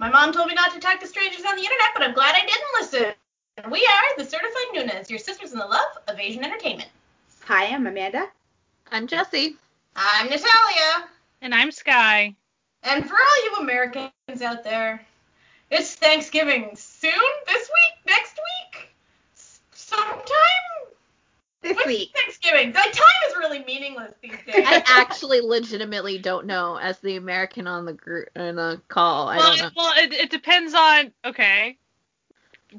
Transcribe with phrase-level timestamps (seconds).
[0.00, 2.34] My mom told me not to talk to strangers on the internet, but I'm glad
[2.34, 3.70] I didn't listen.
[3.70, 6.88] We are the Certified Nunas, your sisters in the love of Asian entertainment.
[7.44, 8.26] Hi, I'm Amanda.
[8.90, 9.56] I'm Jesse.
[9.94, 11.06] I'm Natalia.
[11.42, 12.34] And I'm Sky.
[12.82, 15.04] And for all you Americans out there,
[15.70, 17.12] it's Thanksgiving soon,
[17.46, 18.40] this week, next
[18.72, 18.94] week,
[19.34, 20.94] sometime.
[21.62, 22.12] This When's week.
[22.14, 22.72] Thanksgiving.
[22.72, 24.64] Like time is really meaningless these days.
[24.66, 29.28] I actually legitimately don't know as the American on the group in the call.
[29.28, 29.66] I well, don't know.
[29.66, 31.12] it, well, it, it depends on.
[31.24, 31.76] Okay,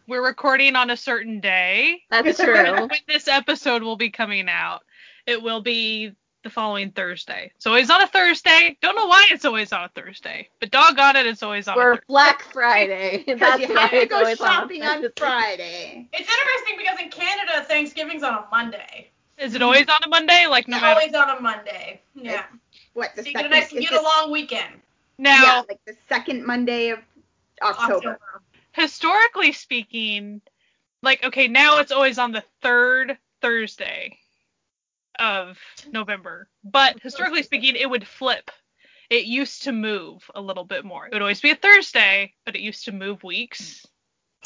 [0.08, 2.04] we're recording on a certain day.
[2.10, 2.88] That's true.
[2.88, 4.84] When this episode will be coming out,
[5.28, 7.52] it will be the following Thursday.
[7.60, 8.78] So it's on a Thursday.
[8.82, 11.78] Don't know why it's always on a Thursday, but doggone it, it's always on a
[11.78, 12.06] We're Thursday.
[12.08, 13.24] Black Friday.
[13.28, 15.14] Because That's you why have to go shopping on Thursday.
[15.18, 16.10] Friday.
[16.14, 19.10] It's interesting because in Canada, Thanksgiving's on a Monday.
[19.38, 20.46] Is it always on a Monday?
[20.48, 21.00] Like no It's matter.
[21.00, 22.02] always on a Monday.
[22.16, 22.44] Yeah.
[22.94, 23.60] What the So you get a second?
[23.60, 24.82] nice, you get a long weekend.
[25.18, 27.00] Now, yeah, like the second Monday of
[27.62, 27.96] October.
[27.96, 28.20] October.
[28.74, 30.42] historically speaking,
[31.04, 34.18] like okay, now it's always on the third Thursday
[35.22, 35.58] of
[35.92, 36.50] November.
[36.64, 38.52] But historically speaking, it would flip.
[39.10, 41.06] It used to move a little bit more.
[41.06, 43.86] It would always be a Thursday, but it used to move weeks.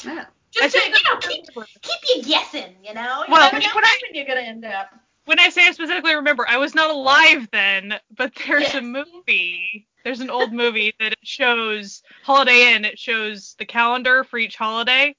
[0.03, 0.25] Yeah.
[0.51, 1.45] Just to, you know, keep,
[1.81, 3.23] keep you guessing, you know?
[3.27, 4.89] You Well, never know when I- you're going to end up.
[5.25, 8.75] When I say I specifically remember, I was not alive then, but there's Yes.
[8.75, 9.87] a movie.
[10.03, 12.85] There's an old movie that it shows Holiday Inn.
[12.85, 15.15] It shows the calendar for each holiday.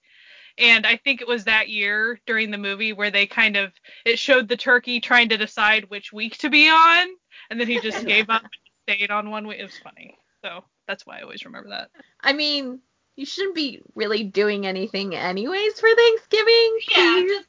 [0.59, 3.73] And I think it was that year during the movie where they kind of
[4.05, 7.09] it showed the turkey trying to decide which week to be on,
[7.51, 8.51] and then he just gave up and
[8.97, 9.59] stayed on one week.
[9.59, 10.17] It was funny.
[10.43, 11.91] So that's why I always remember that.
[12.21, 12.81] I mean,
[13.17, 16.79] you shouldn't be really doing anything anyways for Thanksgiving.
[16.95, 17.49] Yeah, just.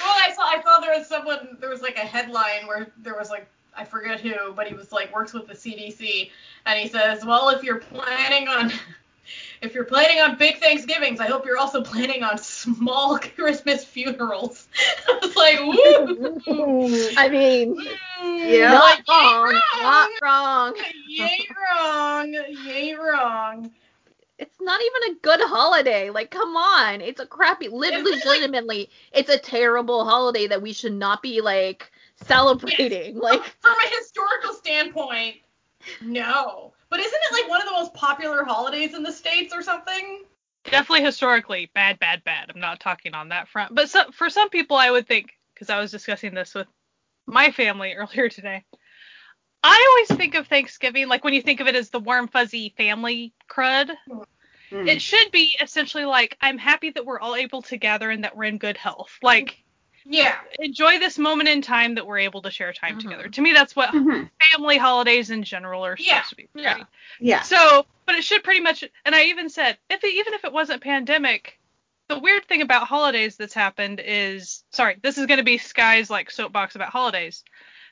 [0.00, 3.16] Well, I saw I saw there was someone there was like a headline where there
[3.16, 6.30] was like I forget who, but he was like works with the CDC,
[6.66, 8.72] and he says, well, if you're planning on
[9.62, 14.68] if you're planning on big Thanksgivings, I hope you're also planning on small Christmas funerals.
[15.08, 15.58] I was like,
[16.46, 17.10] woo.
[17.16, 17.76] I mean,
[18.22, 18.72] Yeah.
[18.72, 20.74] not Like, wrong, not wrong.
[21.08, 22.34] Yay wrong,
[22.66, 23.70] yay wrong.
[24.38, 26.08] It's not even a good holiday.
[26.08, 27.02] Like, come on.
[27.02, 31.20] It's a crappy, li- Isn't like- legitimately, it's a terrible holiday that we should not
[31.22, 31.90] be, like,
[32.24, 33.18] celebrating.
[33.18, 35.36] Like, From a historical standpoint,
[36.00, 36.72] no.
[36.90, 40.24] But isn't it like one of the most popular holidays in the states or something?
[40.64, 42.50] Definitely historically bad, bad, bad.
[42.52, 45.70] I'm not talking on that front, but so, for some people, I would think because
[45.70, 46.66] I was discussing this with
[47.26, 48.64] my family earlier today.
[49.62, 52.74] I always think of Thanksgiving like when you think of it as the warm fuzzy
[52.76, 53.90] family crud.
[54.72, 54.88] Mm.
[54.88, 58.36] It should be essentially like I'm happy that we're all able to gather and that
[58.36, 59.18] we're in good health.
[59.22, 59.62] Like
[60.04, 60.36] Yeah.
[60.58, 63.00] enjoy this moment in time that we're able to share time Mhm.
[63.02, 63.28] together.
[63.28, 64.28] To me, that's what Mhm.
[64.52, 66.22] family holidays in general are Yeah.
[66.22, 66.48] supposed to be.
[66.54, 66.74] Yeah.
[66.74, 66.86] right?
[67.20, 67.42] Yeah.
[67.42, 70.52] So, but it should pretty much, and I even said, if it, even if it
[70.52, 71.58] wasn't pandemic,
[72.08, 76.10] the weird thing about holidays that's happened is, sorry, this is going to be Sky's
[76.10, 77.44] like soapbox about holidays.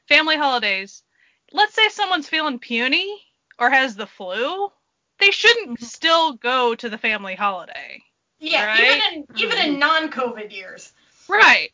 [0.08, 1.04] Family holidays.
[1.52, 3.22] Let's say someone's feeling puny
[3.58, 4.72] or has the flu,
[5.18, 8.02] they shouldn't still go to the family holiday.
[8.40, 9.02] Yeah, Right?
[9.02, 10.92] even in even in non-COVID years.
[11.28, 11.72] Right.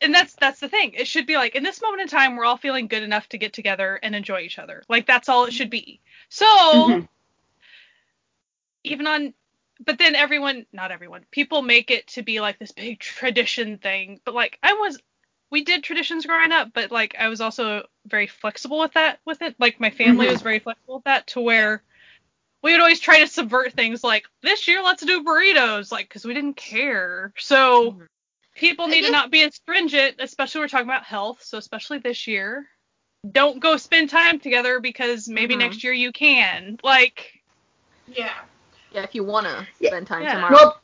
[0.00, 0.92] And that's that's the thing.
[0.94, 3.38] It should be like in this moment in time we're all feeling good enough to
[3.38, 4.82] get together and enjoy each other.
[4.88, 6.00] Like that's all it should be.
[6.28, 7.08] So Mhm.
[8.84, 9.34] even on
[9.84, 14.20] but then everyone not everyone people make it to be like this big tradition thing
[14.24, 14.98] but like i was
[15.50, 19.40] we did traditions growing up but like i was also very flexible with that with
[19.42, 20.30] it like my family Mhm.
[20.30, 21.82] was very flexible with that to where
[22.62, 26.24] we would always try to subvert things like this year let's do burritos like because
[26.24, 28.06] we didn't care so Mhm.
[28.58, 31.98] People I need to not be as stringent especially we're talking about health so especially
[31.98, 32.66] this year
[33.30, 35.58] don't go spend time together because maybe Mhm.
[35.60, 37.32] next year you can like
[38.06, 38.32] Yeah.
[38.92, 39.88] yeah, if you want to Yeah.
[39.90, 40.34] spend time Yeah.
[40.34, 40.54] tomorrow.
[40.54, 40.80] Well,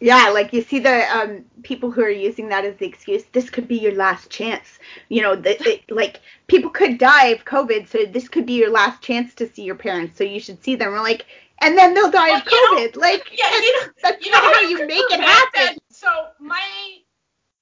[0.00, 3.24] yeah, like you see the um, people who are using that as the excuse.
[3.32, 4.78] This could be your last chance.
[5.08, 8.70] You know, the, it, like people could die of COVID, so this could be your
[8.70, 10.16] last chance to see your parents.
[10.16, 10.92] So you should see them.
[10.92, 11.26] We're like,
[11.60, 12.96] and then they'll die of Well, you COVID.
[12.96, 15.78] like, Yeah, you know, that's you not how how you you make it prevent happen.
[16.00, 16.62] So my,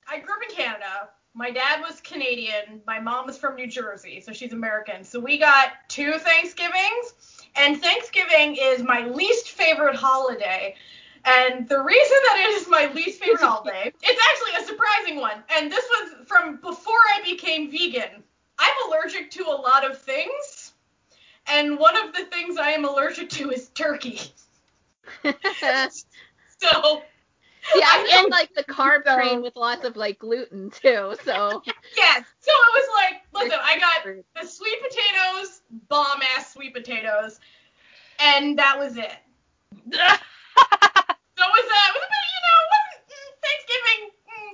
[0.08, 1.08] I grew up in Canada.
[1.34, 2.80] My dad was Canadian.
[2.86, 5.02] My mom was from New Jersey, so she's American.
[5.02, 10.76] So we got two Thanksgivings, and Thanksgiving is my least favorite holiday.
[11.24, 15.42] And the reason that it is my least favorite holiday, it's actually a surprising one.
[15.56, 18.22] And this was from before I became vegan.
[18.56, 20.74] I'm allergic to a lot of things,
[21.48, 24.20] and one of the things I am allergic to is turkey.
[26.60, 27.02] So
[27.74, 28.28] Yeah, I know.
[28.28, 31.14] like the carb So- train with lots of like gluten too.
[31.24, 31.62] So
[31.96, 37.40] yes, so it was like, listen, I got the sweet potatoes, bomb ass sweet potatoes,
[38.20, 39.16] and that was it.
[41.38, 44.10] So it was, uh, it was a bit, you know, it wasn't mm, Thanksgiving.
[44.26, 44.52] Mm,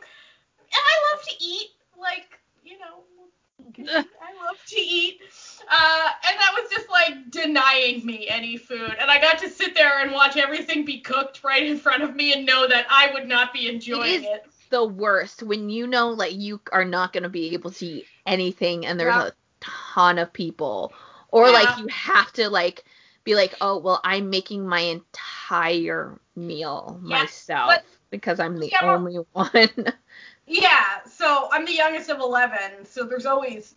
[0.61, 5.23] and I love to eat, like, you know, I love to eat.
[5.71, 8.95] Uh, and that was just like denying me any food.
[9.01, 12.15] And I got to sit there and watch everything be cooked right in front of
[12.15, 14.45] me and know that I would not be enjoying is- it.
[14.71, 18.07] the worst when you know like you are not going to be able to eat
[18.27, 19.27] anything and there's Yeah.
[19.29, 20.93] a ton of people
[21.29, 21.53] or Yeah.
[21.53, 22.83] like you have to like
[23.23, 27.75] be like oh well i'm making my entire meal Yeah, myself
[28.11, 29.93] because i'm the only one
[30.47, 33.75] Yeah, so I'm the youngest of 11, so there's always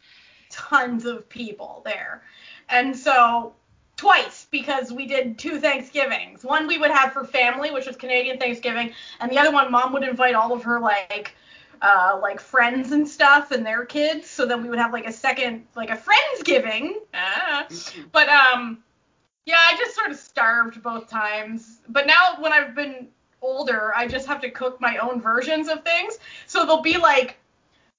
[0.49, 2.23] tons of people there.
[2.69, 3.53] And so
[3.97, 6.44] twice because we did two Thanksgivings.
[6.44, 9.91] One we would have for family, which was Canadian Thanksgiving, and the other one mom
[9.94, 11.35] would invite all of her like
[11.81, 15.11] uh like friends and stuff and their kids, so then we would have like a
[15.11, 16.94] second like a friendsgiving.
[17.13, 17.67] Ah.
[18.11, 18.83] But um
[19.45, 21.79] yeah, I just sort of starved both times.
[21.88, 23.07] But now when I've been
[23.41, 26.19] older, I just have to cook my own versions of things.
[26.47, 27.38] So there'll be like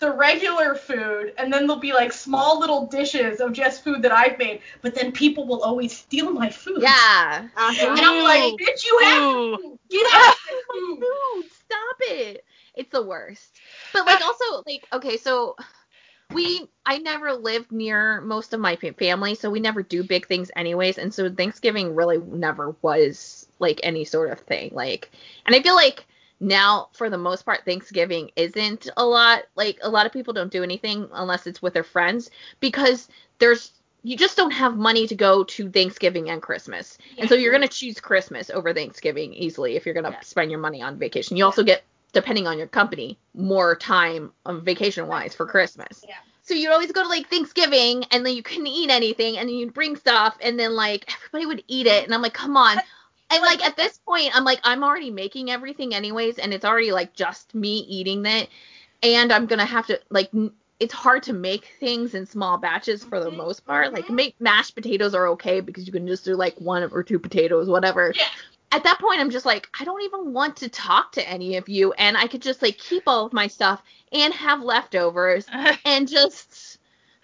[0.01, 4.13] the regular food, and then there'll be like small little dishes of just food that
[4.13, 4.61] I've made.
[4.81, 6.81] But then people will always steal my food.
[6.81, 7.87] yeah Uh-huh.
[7.91, 9.79] And I'm like, bitch, you have food.
[9.91, 10.99] Get out of my food.
[11.01, 13.57] food stop it it's the worst
[13.93, 15.55] but like also like okay so
[16.33, 20.51] we i never lived near most of my family so we never do big things
[20.57, 25.11] anyways and so thanksgiving really never was like any sort of thing like
[25.45, 26.07] and i feel like
[26.41, 30.53] now for the most part thanksgiving isn't a lot like a lot of people don't
[30.53, 32.31] do anything unless it's with their friends
[32.61, 33.09] because
[33.39, 33.73] there's
[34.05, 36.99] you just don't have money to go to Thanksgiving and Christmas.
[37.19, 40.21] And so you're going to choose Christmas over Thanksgiving easily if you're going to Yeah.
[40.21, 41.37] spend your money on vacation.
[41.37, 41.83] You also get
[42.13, 46.05] depending on your company more time um, on vacation wise for Christmas.
[46.09, 46.15] Yeah.
[46.43, 49.57] So you'd always go to like Thanksgiving and then you couldn't eat anything and then
[49.57, 52.79] you'd bring stuff and then like everybody would eat it and I'm like, come on.
[53.31, 56.93] And like at this point, I'm like, I'm already making everything anyways, and it's already
[56.93, 58.49] like just me eating it,
[59.03, 63.05] and I'm gonna have to like, n- it's hard to make things in small batches
[63.05, 63.93] for the Mhm, most part.
[63.93, 64.11] Like mhm.
[64.11, 67.69] make mashed potatoes are okay because you can just do like one or two potatoes,
[67.69, 68.17] whatever.
[68.17, 68.29] Yeah.
[68.73, 71.69] At that point, I'm just like, I don't even want to talk to any of
[71.69, 73.83] you, and I could just like keep all of my stuff
[74.13, 75.51] and have leftovers
[75.85, 76.79] and just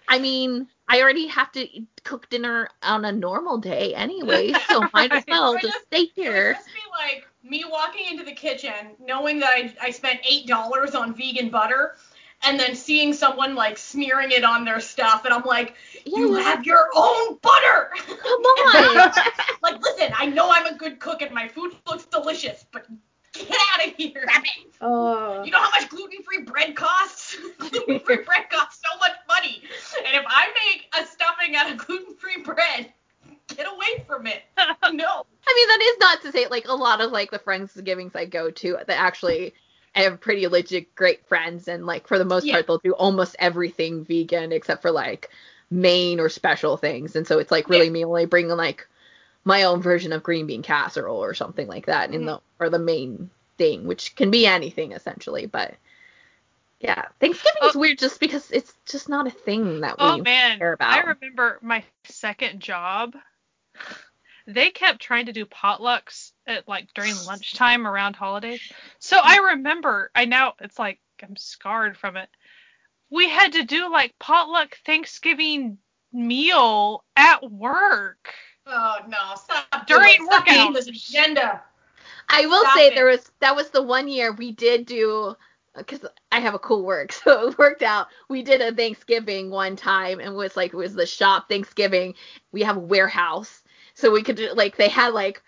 [0.07, 1.67] I mean, I already have to
[2.03, 5.63] cook dinner on a normal day anyway, so might as well Right.
[5.63, 6.53] just stay here.
[6.53, 10.95] just be like me walking into the kitchen, knowing that I, I spent eight dollars
[10.95, 11.95] on vegan butter,
[12.43, 16.41] and then seeing someone like smearing it on their stuff, and I'm like, you Yeah,
[16.43, 17.89] have your own butter.
[17.95, 19.11] come on.
[19.63, 22.85] like, listen, I know I'm a good cook and my food looks delicious, but
[23.37, 24.25] get out of here.
[24.81, 25.43] Oh.
[25.43, 27.37] You know how much gluten-free bread costs?
[27.59, 29.61] gluten-free bread costs so much money.
[30.05, 32.91] And if I make a stuffing out of gluten-free bread,
[33.47, 34.43] get away from it.
[34.93, 35.25] No.
[35.47, 38.15] I mean, that is not to say like a lot of like the friends Friendsgivings
[38.15, 39.53] I go to that actually
[39.95, 42.53] I have pretty legit great friends and like for the most Yeah.
[42.53, 45.29] part they'll do almost everything vegan except for like
[45.71, 47.15] main or special things.
[47.15, 47.91] And so it's like really Yeah.
[47.91, 48.87] me only bringing like
[49.43, 52.25] my own version of green bean casserole or something like that in Mhm.
[52.25, 55.75] the or the main thing, which can be anything essentially, but
[56.79, 57.79] yeah, Thanksgiving is oh.
[57.79, 60.93] weird just because it's just not a thing that oh, we Oh man, care about.
[60.93, 63.15] I remember my second job.
[64.47, 68.61] They kept trying to do potlucks at like during lunchtime around holidays.
[68.99, 72.29] So I remember, I now it's like I'm scarred from it.
[73.09, 75.79] We had to do like potluck Thanksgiving
[76.13, 78.33] meal at work.
[78.67, 80.85] Oh no, stop During doing, stop being workouts.
[80.85, 81.63] this agenda.
[82.29, 82.95] I will Stop say it.
[82.95, 85.35] there was that was the one year we did do
[85.75, 88.07] because I have a cool work, so it worked out.
[88.29, 92.15] We did a Thanksgiving one time and it was like it was the shop Thanksgiving.
[92.51, 93.63] We have a warehouse,
[93.93, 95.41] so we could do like they had like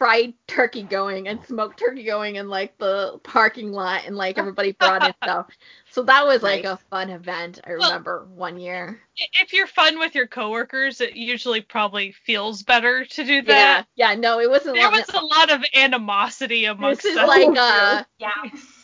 [0.00, 4.72] fried turkey going and smoked turkey going in like the parking lot and like everybody
[4.72, 5.46] brought in stuff.
[5.90, 6.72] So that was like Nice.
[6.72, 7.60] a fun event.
[7.66, 8.98] I Well- remember one year.
[9.42, 13.86] If you're fun with your coworkers, it usually probably feels better to do that.
[13.94, 14.14] yeah, yeah.
[14.18, 14.76] no, it wasn't.
[14.76, 17.28] There long- was a lot of animosity amongst This is us.
[17.28, 18.30] like uh Yeah.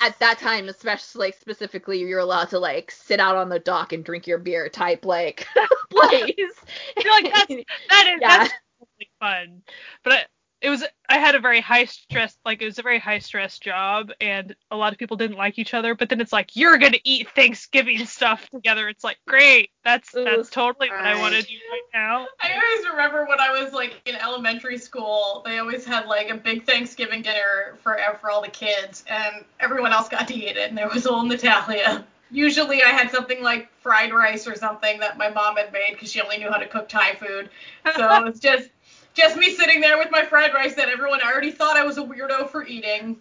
[0.02, 3.94] at that time, especially like specifically, you're allowed to like sit out on the dock
[3.94, 5.46] and drink your beer type like
[5.90, 6.34] place.
[6.36, 7.46] You're like, that's
[7.88, 8.38] that is Yeah.
[8.38, 9.62] that's totally fun.
[10.04, 10.24] But I,
[10.60, 13.58] it was I had a very high stress like it was a very high stress
[13.58, 16.78] job and a lot of people didn't like each other, but then it's like you're
[16.78, 18.88] gonna eat Thanksgiving stuff together.
[18.88, 19.70] It's like great.
[19.84, 20.50] That's that's Ugh.
[20.50, 22.26] totally what I want to do right now.
[22.42, 26.36] I always remember when I was like in elementary school, they always had like a
[26.36, 30.68] big Thanksgiving dinner for for all the kids, and everyone else got to eat it,
[30.68, 32.04] and there was old Natalia.
[32.32, 36.10] Usually I had something like fried rice or something that my mom had made because
[36.10, 37.50] she only knew how to cook Thai food.
[37.94, 38.70] So it was just
[39.16, 42.02] Just me sitting there with my fried rice that everyone already thought I was a
[42.02, 43.16] weirdo for eating.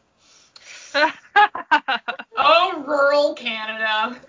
[2.37, 4.19] Oh, rural Canada.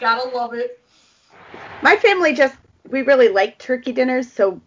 [0.00, 0.80] Gotta love it.
[1.82, 2.56] My family just
[2.88, 4.60] we really like turkey dinners, so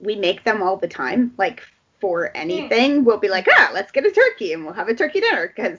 [0.00, 1.32] we make them all the time.
[1.38, 1.62] Like
[2.00, 5.20] for anything, we'll be like, ah, let's get a turkey and we'll have a turkey
[5.20, 5.78] dinner because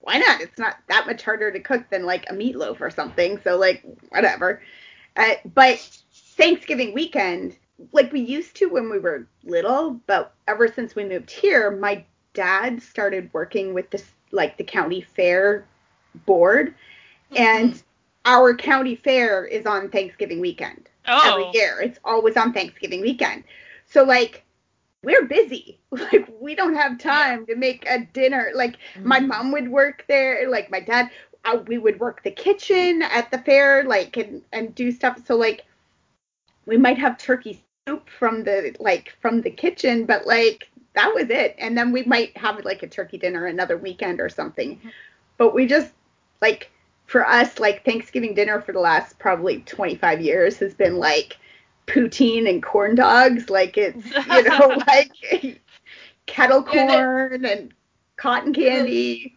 [0.00, 0.40] why not?
[0.40, 3.40] It's not that much harder to cook than like a meatloaf or something.
[3.42, 4.62] So like whatever.
[5.16, 5.78] Uh, but
[6.36, 7.56] Thanksgiving weekend,
[7.92, 12.04] like we used to when we were little, but ever since we moved here, my
[12.34, 15.66] dad started working with this like the county fair
[16.26, 16.74] board,
[17.36, 17.82] and
[18.24, 21.20] our county fair is on Thanksgiving weekend Oh.
[21.30, 21.80] every year.
[21.82, 23.44] It's always on Thanksgiving weekend.
[23.86, 24.44] So like
[25.02, 25.78] we're busy.
[25.90, 28.50] Like we don't have time to make a dinner.
[28.54, 31.10] Like my mom would work there, like my dad
[31.44, 35.36] uh, we would work the kitchen at the fair like and and do stuff so
[35.36, 35.64] like
[36.66, 41.28] we might have turkey soup from the like from the kitchen but like that was
[41.28, 41.54] it.
[41.58, 44.76] And then we might have like a turkey dinner another weekend or something.
[44.76, 44.88] Mm-hmm.
[45.36, 45.92] But we just
[46.40, 46.70] like
[47.06, 51.36] for us like thanksgiving dinner for the last probably 25 years has been like
[51.86, 53.50] poutine and corn dogs.
[53.50, 55.10] Like it's you know like
[56.26, 57.74] kettle Yeah, they- corn and
[58.16, 59.36] cotton candy.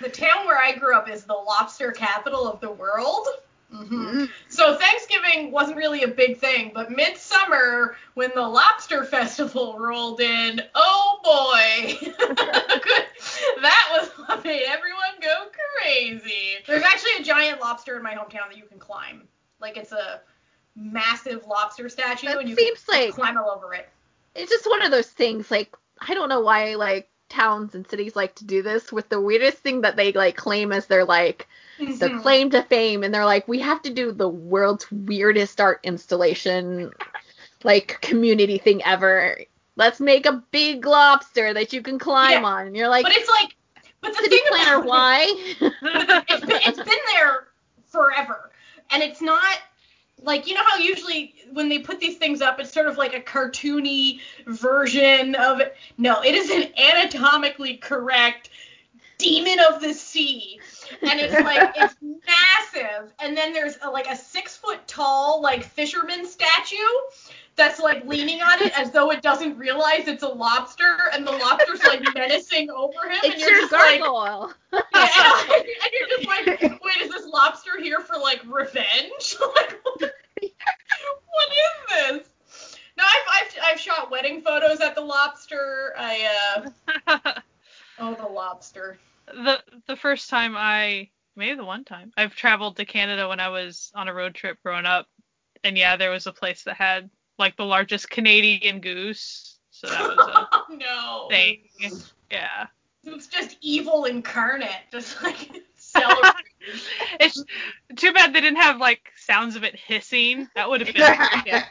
[0.00, 3.26] The town where I grew up is the lobster capital of the world.
[3.72, 4.28] Hmm Mm.
[4.48, 10.60] So Thanksgiving wasn't really a big thing, but midsummer, when the lobster festival rolled in,
[10.74, 12.08] oh boy,
[13.62, 15.46] that was what made everyone go
[15.80, 16.56] crazy.
[16.66, 19.22] There's actually a giant lobster in my hometown that you can climb.
[19.60, 20.20] Like it's a
[20.76, 23.88] massive lobster statue, That and you seems can like- climb all over it.
[24.34, 25.50] It's just one of those things.
[25.50, 29.20] Like I don't know why like towns and cities like to do this with the
[29.20, 31.48] weirdest thing that they like claim as their like
[31.78, 32.22] their Mhm.
[32.22, 36.92] claim to fame, and they're like, we have to do the world's weirdest art installation,
[37.64, 39.38] like community thing ever.
[39.76, 42.66] Let's make a big lobster that you can climb Yeah, on.
[42.66, 43.56] And you're like, But it's like,
[44.00, 45.26] but the city thing planner, about why?
[45.62, 47.48] it's been, it's been there
[47.86, 48.50] forever,
[48.90, 49.58] and it's not
[50.24, 53.14] like you know how usually when they put these things up, it's sort of like
[53.14, 55.76] a cartoony version of it.
[55.98, 58.50] No, it is an anatomically correct
[59.18, 60.60] demon of the sea,
[61.00, 63.12] and it's like it's massive.
[63.18, 66.76] And then there's a, like a six foot tall like fisherman statue.
[67.54, 71.32] That's like leaning on it as though it doesn't realize it's a lobster, and the
[71.32, 74.52] lobster's like menacing over him, and it's you're your just like, gargoyle.
[74.72, 76.46] yeah, and, and you're just like,
[76.82, 79.36] wait, is this lobster here for like revenge?
[79.56, 82.28] like, what is this?
[82.96, 85.94] No, I've, I've I've shot wedding photos at the lobster.
[85.98, 86.64] I
[87.06, 87.40] uh
[87.98, 88.98] oh the lobster.
[89.32, 93.48] The the first time I maybe the one time I've traveled to Canada when I
[93.48, 95.08] was on a road trip growing up,
[95.64, 100.00] and yeah, there was a place that had like the largest Canadian goose, so that
[100.02, 101.26] was a no.
[101.30, 101.64] thing.
[102.30, 102.66] Yeah,
[103.04, 106.32] It's just evil incarnate, just like celebrating.
[107.20, 107.42] it's
[107.96, 110.48] too bad they didn't have like sounds of it hissing.
[110.54, 111.64] That would have been yeah,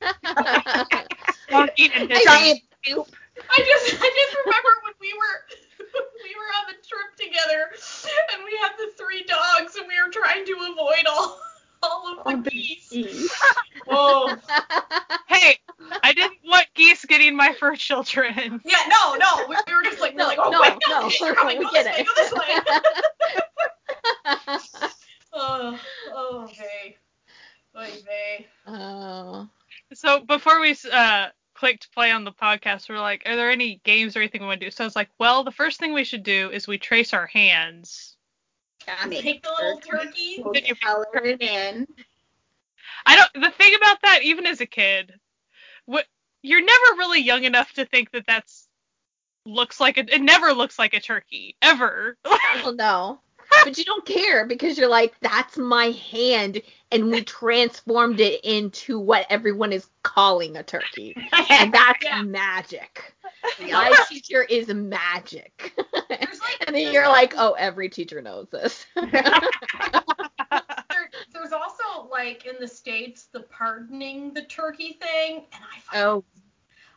[1.52, 2.24] and hissing.
[2.26, 3.08] giant soup
[3.50, 5.46] I just I just remember when we were
[6.24, 7.70] we were on the trip together
[8.34, 11.40] and we had the three dogs and we were trying to avoid all
[11.84, 12.90] all of the on the geese.
[12.90, 13.32] geese.
[13.90, 14.38] Oh
[15.28, 15.58] Hey,
[16.04, 18.62] I didn't want geese getting my fur children.
[18.64, 19.48] yeah, no, no.
[19.50, 21.58] We, we were just like, we're No, like, oh no, wait, no, no, they're coming.
[21.58, 22.40] we Go get this way, go this way.
[25.34, 25.80] oh,
[26.14, 26.98] oh, vey.
[27.78, 28.48] Oy vey.
[28.68, 29.48] oh.
[29.94, 31.28] So before we uh
[31.62, 34.42] clicked to play on the podcast, we are like, are there any games or anything
[34.42, 34.72] we want to do?
[34.72, 37.28] So I was like, well, the first thing we should do is we trace our
[37.28, 38.18] hands.
[39.08, 40.42] Make Take the little turkey.
[40.44, 41.88] We'll Then you color it in.
[43.06, 43.46] I don't.
[43.46, 45.14] The thing about that, even as a kid,
[45.86, 46.08] what
[46.42, 48.68] you're never really young enough to think that that's
[49.46, 50.16] looks like a.
[50.16, 52.18] It never looks like a turkey ever.
[52.26, 53.20] Well, no.
[53.64, 59.00] But you don't care because you're like, that's my hand, and we transformed it into
[59.00, 61.16] what everyone is calling a turkey.
[61.50, 62.22] And that's Yeah.
[62.24, 63.14] magic.
[63.60, 65.74] My teacher is magic.
[66.10, 68.86] Like and then you're like, oh, every teacher knows this.
[68.96, 69.12] there,
[71.34, 76.24] there's also like in the states the pardoning the turkey thing, and I find oh,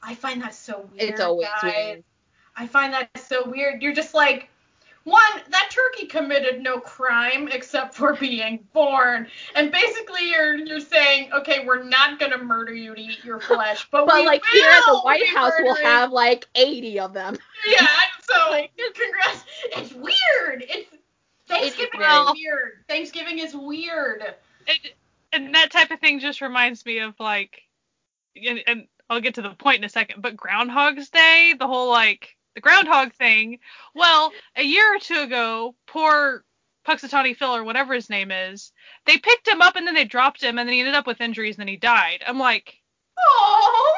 [0.02, 1.10] I find that so weird.
[1.10, 1.72] it's always guys.
[1.74, 2.04] weird.
[2.56, 3.82] I find that so weird.
[3.82, 4.48] You're just like,
[5.04, 5.20] one,
[5.50, 11.64] that turkey committed no crime except for being born, and basically you're you're saying, okay,
[11.64, 14.82] we're not gonna murder you to eat your flesh, but, But we like here at
[14.86, 17.36] the White be House, we'll have like 80 of them.
[17.66, 17.86] Yeah,
[18.22, 19.44] so like, congrats.
[19.76, 20.64] It's weird.
[20.68, 20.88] It's
[21.48, 22.72] Thanksgiving very- is weird.
[22.88, 24.22] Thanksgiving is weird.
[24.66, 24.78] and,
[25.32, 27.62] and that type of thing just reminds me of like
[28.36, 31.90] and, and I'll get to the point in a second, but Groundhog's Day, the whole
[31.90, 33.58] like the groundhog thing.
[33.94, 36.44] Well, a year or two ago, poor
[36.86, 38.72] Punxsutawney Phil or whatever his name is,
[39.06, 41.20] they picked him up and then they dropped him and then he ended up with
[41.20, 42.22] injuries and then he died.
[42.26, 42.80] I'm like,
[43.16, 43.94] Oh.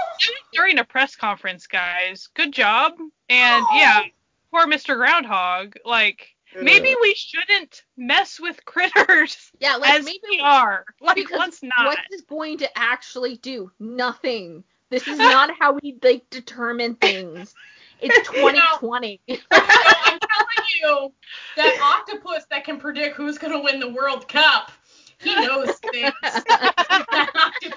[0.53, 2.29] during a press conference, guys.
[2.35, 2.93] Good job.
[3.29, 4.03] And yeah,
[4.51, 4.97] poor Mr.
[4.97, 5.75] Groundhog.
[5.85, 10.85] Like maybe we shouldn't mess with critters Yeah, like as maybe we are.
[11.01, 11.87] Like let's not.
[11.87, 13.71] what is going to actually do?
[13.81, 14.65] Nothing.
[14.91, 17.55] This is not how we like determine things.
[18.00, 19.21] It's 2020.
[19.29, 21.12] No, I'm telling you,
[21.57, 24.71] that octopus that can predict who's gonna win the World Cup,
[25.19, 26.15] he knows things.
[26.23, 27.25] that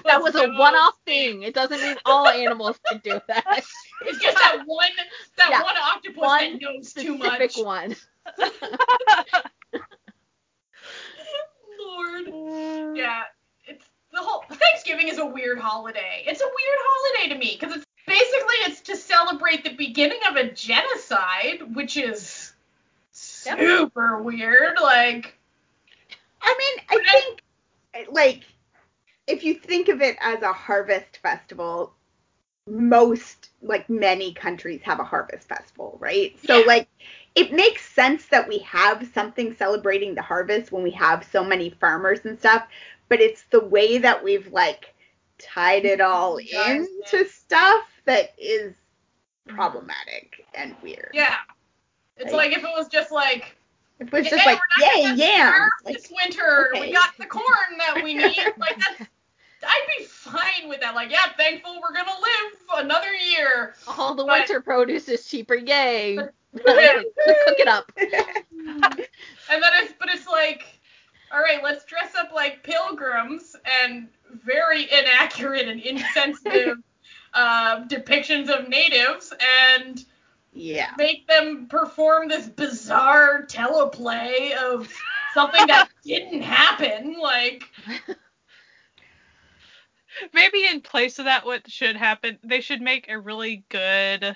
[0.06, 1.44] that was a one-off thing.
[1.44, 3.64] It doesn't mean all animals can do that.
[4.06, 4.90] It's just that one,
[5.38, 7.58] that Yeah, one octopus one that knows too much.
[7.58, 7.96] one.
[11.80, 12.26] Lord.
[12.28, 12.98] Mm.
[12.98, 13.24] Yeah,
[13.66, 16.24] it's the whole Thanksgiving is a weird holiday.
[16.26, 20.36] It's a weird holiday to me because it's basically it's to celebrate the beginning of
[20.36, 22.54] a genocide, which is
[23.12, 24.78] super weird.
[24.82, 25.38] Like,
[26.42, 27.42] I mean, I think
[28.12, 28.44] like
[29.28, 31.94] if you think of it as a harvest festival,
[32.68, 36.38] most like many countries have a harvest festival, right?
[36.46, 36.66] So Yeah.
[36.66, 36.88] like
[37.36, 41.70] it makes sense that we have something celebrating the harvest when we have so many
[41.70, 42.68] farmers and stuff,
[43.08, 44.94] but it's the way that we've like
[45.40, 48.74] tied it all into stuff that is
[49.48, 49.56] mm.
[49.56, 51.12] problematic and weird.
[51.14, 51.36] yeah,
[52.18, 53.56] it's Like- like if it was just like,
[54.00, 55.72] if It was hey, just like, yay, gonna yams.
[55.84, 56.70] Like, this winter.
[56.74, 56.88] okay.
[56.88, 57.44] We got the corn
[57.78, 58.38] that we need.
[58.58, 59.10] like that's.
[59.62, 60.96] I'd be fine with that.
[60.96, 63.76] Like, yeah, thankful we're gonna live another year.
[63.88, 65.56] All the But- winter produce is cheaper.
[65.56, 66.16] Yay.
[66.16, 67.92] But- Cook it up.
[67.98, 70.64] And then it's, but it's like,
[71.32, 74.08] all right, let's dress up like pilgrims and
[74.46, 76.78] very inaccurate and insensitive
[77.34, 79.34] uh, depictions of natives
[79.68, 80.04] and
[80.54, 80.92] yeah.
[80.98, 84.92] make them perform this bizarre teleplay of
[85.34, 87.16] something that didn't happen.
[87.22, 87.64] Like,
[90.34, 92.40] Maybe in place of that, what should happen?
[92.44, 94.36] They should make a really good,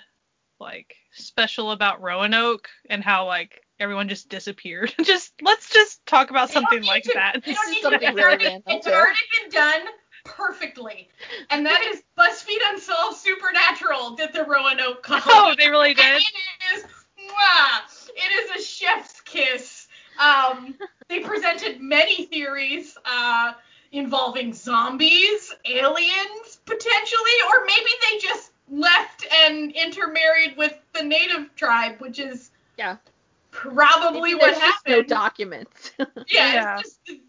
[0.59, 4.93] like, special about Roanoke and how like everyone just disappeared.
[5.03, 7.41] just let's just talk about They something like to- that.
[7.43, 9.81] they This is something it's really already, It's already been done
[10.23, 11.09] perfectly.
[11.49, 15.23] And that is BuzzFeed Unsolved Supernatural did the Roanoke colony.
[15.27, 16.21] Oh, they really And did.
[16.21, 19.87] it is, mwah, it is a chef's kiss.
[20.19, 20.75] Um,
[21.09, 23.53] they presented many theories uh,
[23.91, 31.99] involving zombies, aliens, potentially, or maybe they just left and intermarried with the native tribe,
[31.99, 32.97] which is Yeah.
[33.51, 34.95] probably Maybe what happened.
[34.95, 35.91] no documents.
[35.99, 36.79] yeah, Yeah.
[36.79, 37.19] it's just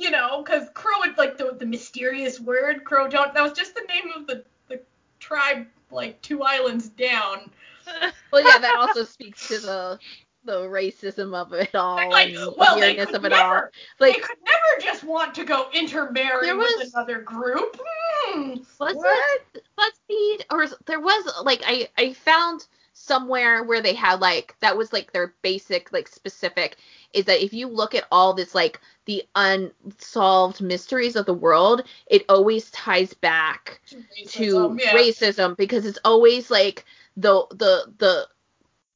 [0.00, 3.34] you know, because crow is like the the mysterious word crow don't.
[3.34, 4.80] That was just the name of the the
[5.18, 7.50] tribe like two islands down.
[8.32, 9.98] well, yeah, that also speaks to the
[10.44, 13.54] the racism of it all Like, and well, weirdness of it all.
[13.54, 17.78] never, Like, they could never just want to go intermarry There with another group.
[18.24, 18.54] Hmm.
[18.78, 19.42] was What?
[19.54, 24.76] it BuzzFeed or there was like I I found somewhere where they had like that
[24.76, 26.76] was like their basic like specific
[27.12, 31.82] is that if you look at all this like the unsolved mysteries of the world,
[32.06, 34.92] it always ties back to Racism, yeah.
[34.92, 36.84] racism because it's always like
[37.16, 38.28] the the the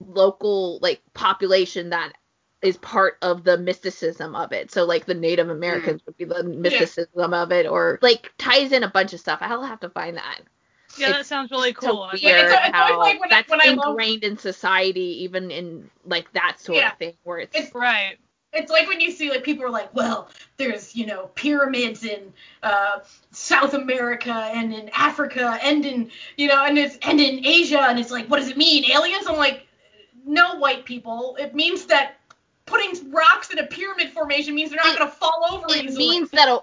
[0.00, 2.12] local like population that
[2.62, 4.70] is part of the mysticism of it.
[4.70, 6.06] So like the Native Americans mm.
[6.06, 9.38] would be the mysticism of it or like ties in a bunch of stuff.
[9.42, 10.40] I'll have to find that.
[10.98, 12.00] Yeah, that sounds really So cool.
[12.12, 15.22] weird Yeah, it's- it's always how like when that's when I love- ingrained in society,
[15.24, 16.92] even in like that sort Yeah.
[16.92, 18.16] of thing, where it's, It's- Right.
[18.56, 20.28] It's like when you see like people are like, well,
[20.58, 23.00] there's you know pyramids in uh,
[23.32, 27.98] South America and in Africa and in you know and it's and in Asia and
[27.98, 28.84] it's like, what does it mean?
[28.92, 29.26] Aliens?
[29.26, 29.66] I'm like,
[30.24, 31.36] no, white people.
[31.40, 32.20] It means that
[32.64, 36.08] putting rocks in a pyramid formation means they're not It- gonna fall over it easily.
[36.10, 36.60] means that a,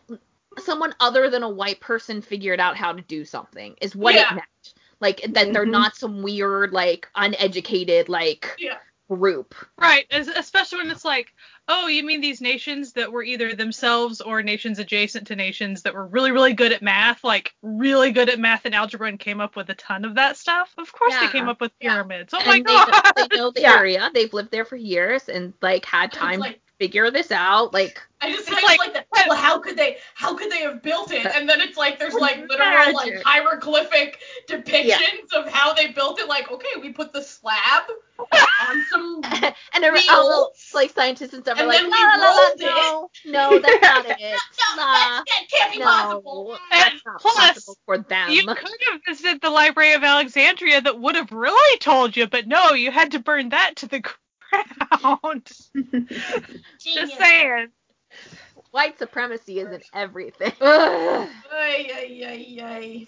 [0.59, 4.31] someone other than a white person figured out how to do something is what Yeah.
[4.31, 4.73] it meant.
[4.99, 5.71] Like that they're Mhm.
[5.71, 8.77] not some weird like uneducated like Yeah.
[9.09, 9.55] group.
[9.77, 11.33] Right, es- especially when it's like,
[11.67, 15.93] oh, you mean these nations that were either themselves or nations adjacent to nations that
[15.93, 19.41] were really, really good at math, like really good at math and algebra, and came
[19.41, 20.73] up with a ton of that stuff?
[20.77, 21.95] Of course, they came up with Yeah.
[21.95, 22.33] pyramids.
[22.33, 23.13] Oh my and they, god!
[23.29, 23.77] they know the Yeah.
[23.79, 24.11] area.
[24.13, 27.73] They've lived there for years and like had time like- to figure this out.
[27.73, 29.05] Like I just It's like- like, that.
[29.27, 29.97] Well, how could they?
[30.15, 31.25] How could they have built it?
[31.27, 36.27] And then it's like there's like literal like hieroglyphic depictions of how they built it.
[36.27, 37.83] Like, okay, we put the slab
[38.19, 39.21] on some
[39.73, 40.71] and a, although wheels.
[40.73, 43.09] like scientists and stuff And are like, then la, we la, la, la, no,
[43.51, 44.19] no, that's not it.
[44.19, 46.57] no, Nah, that, that can't be no, possible.
[46.71, 48.29] that's not Plus, possible for them.
[48.31, 48.57] You could
[48.91, 52.91] have visited the Library of Alexandria that would have really told you, but no, you
[52.91, 54.17] had to burn that to the ground.
[55.73, 57.09] Genius.
[57.09, 57.67] Just saying.
[58.71, 60.53] White supremacy isn't everything.
[60.61, 61.29] Ugh.
[61.51, 63.07] Ay, ay, ay, ay.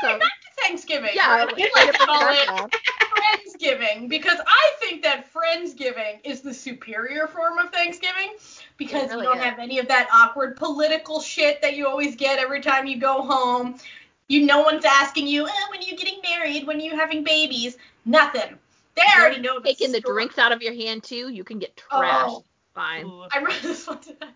[0.00, 1.10] So- back to Thanksgiving.
[1.14, 1.56] yeah, right?
[1.56, 2.28] way I like to to call
[2.64, 2.74] it.
[3.14, 8.34] Friendsgiving because I think that Friendsgiving is the superior form of Thanksgiving
[8.76, 9.44] because really you don't is.
[9.44, 13.22] have any of that awkward political shit that you always get every time you go
[13.22, 13.76] home.
[14.28, 16.66] You no one's asking you, oh, when are you getting married?
[16.66, 17.76] When are you having babies?
[18.04, 18.58] Nothing.
[18.96, 20.22] They already know Taking the story.
[20.22, 22.00] drinks out of your hand too, you can get oh.
[22.00, 22.28] trashed.
[22.28, 22.44] Oh.
[22.74, 23.06] Fine.
[23.32, 24.34] I read this one time.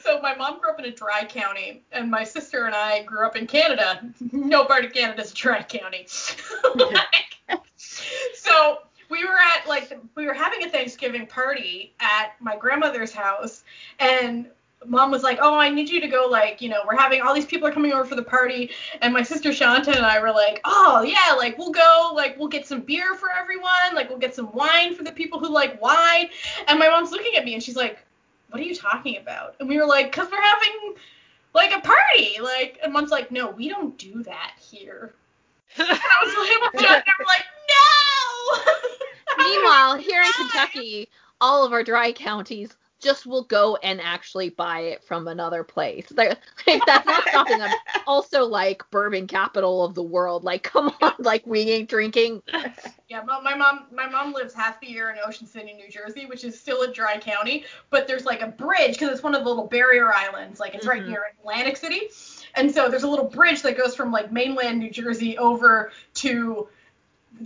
[0.00, 3.26] So my mom grew up in a dry county, and my sister and I grew
[3.26, 4.00] up in Canada.
[4.22, 4.48] Mm-hmm.
[4.48, 6.06] No part of Canada is a dry county.
[7.48, 7.60] Like,
[8.34, 13.64] so we were at like we were having a Thanksgiving party at my grandmother's house,
[13.98, 14.46] and
[14.84, 16.28] mom was like, "Oh, I need you to go.
[16.30, 19.12] Like, you know, we're having all these people are coming over for the party." And
[19.12, 22.12] my sister Shanta and I were like, "Oh yeah, like we'll go.
[22.14, 23.94] Like we'll get some beer for everyone.
[23.94, 26.28] Like we'll get some wine for the people who like wine."
[26.68, 27.98] And my mom's looking at me and she's like,
[28.50, 30.94] "What are you talking about?" And we were like, "Cause we're having
[31.54, 35.14] like a party." Like, and mom's like, "No, we don't do that here."
[35.78, 38.74] And I was like, we're like, "No."
[39.44, 41.08] Meanwhile, here in Kentucky,
[41.40, 46.12] all of our dry counties just will go and actually buy it from another place.
[46.66, 47.70] Like, that's not stopping them.
[48.06, 50.44] Also, like bourbon capital of the world.
[50.44, 52.42] Like, come on, like we ain't drinking.
[53.08, 56.26] Yeah, my, my mom my mom lives half the year in Ocean City, New Jersey,
[56.26, 59.42] which is still a dry county, but there's like a bridge because it's one of
[59.42, 61.08] the little barrier islands, like it's right Mhm.
[61.08, 62.08] near Atlantic City.
[62.54, 66.68] And so there's a little bridge that goes from like mainland New Jersey over to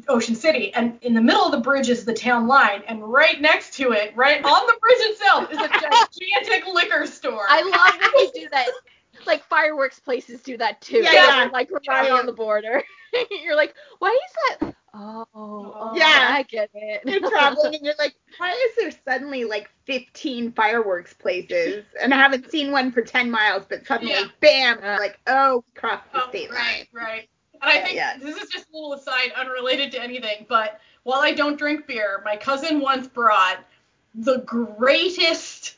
[0.09, 3.41] Ocean City, and in the middle of the bridge is the town line, and right
[3.41, 7.47] next to it, right on the bridge itself, is a gigantic liquor store.
[7.49, 8.69] I love when they do that.
[9.27, 10.99] Like fireworks places do that too.
[10.99, 11.41] Yeah, They yeah.
[11.43, 12.15] just, Like right Yeah.
[12.15, 12.83] on the border.
[13.43, 14.75] You're like, why is that?
[14.95, 16.31] Oh, oh Yeah.
[16.33, 17.03] I get it.
[17.05, 21.85] You're traveling and you're like, why is there suddenly like 15 fireworks places?
[22.01, 24.29] And I haven't seen one for 10 miles, but suddenly, Yeah.
[24.41, 24.97] bam, Yeah.
[24.99, 27.05] like, oh, we crossed the Oh, state right, line.
[27.05, 27.29] right.
[27.63, 28.17] And I think yeah.
[28.19, 32.23] this is just a little aside, unrelated to anything, but while I don't drink beer,
[32.25, 33.59] my cousin once brought
[34.15, 35.77] the greatest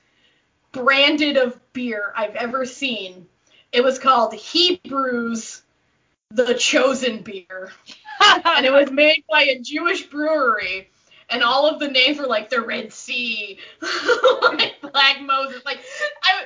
[0.72, 3.26] branded of beer I've ever seen.
[3.72, 5.62] It was called Hebrews
[6.30, 7.72] the Chosen Beer.
[8.44, 10.90] and it was made by a Jewish brewery.
[11.28, 13.58] And all of the names were like the Red Sea,
[14.42, 15.64] like Black Moses.
[15.64, 15.80] Like
[16.22, 16.44] I,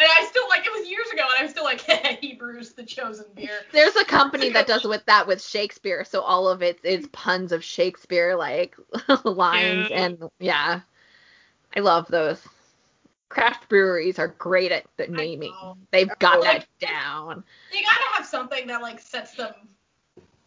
[0.00, 1.80] and I still like it was years ago, and I'm still like
[2.20, 3.50] Hebrews the chosen beer.
[3.72, 7.52] There's a company that does with that with Shakespeare, so all of it is puns
[7.52, 8.76] of Shakespeare like
[9.24, 9.92] lines Cute.
[9.92, 10.80] and yeah.
[11.76, 12.42] I love those.
[13.28, 15.54] Craft breweries are great at the naming.
[15.92, 16.42] They've got Oh.
[16.42, 17.44] that down.
[17.70, 19.54] They gotta have something that like sets them,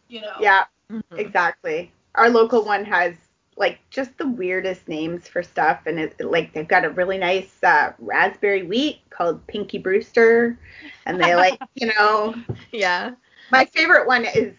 [0.10, 0.34] you know.
[0.42, 1.04] Yeah, Mhm.
[1.16, 1.94] exactly.
[2.16, 3.16] Our local one has
[3.58, 7.64] like just the weirdest names for stuff, and it like they've got a really nice
[7.64, 10.58] uh, raspberry wheat called Pinky Brewster,
[11.06, 12.36] and they like you know
[12.72, 13.12] Yeah.
[13.52, 14.54] my favorite one is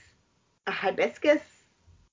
[0.66, 1.42] a hibiscus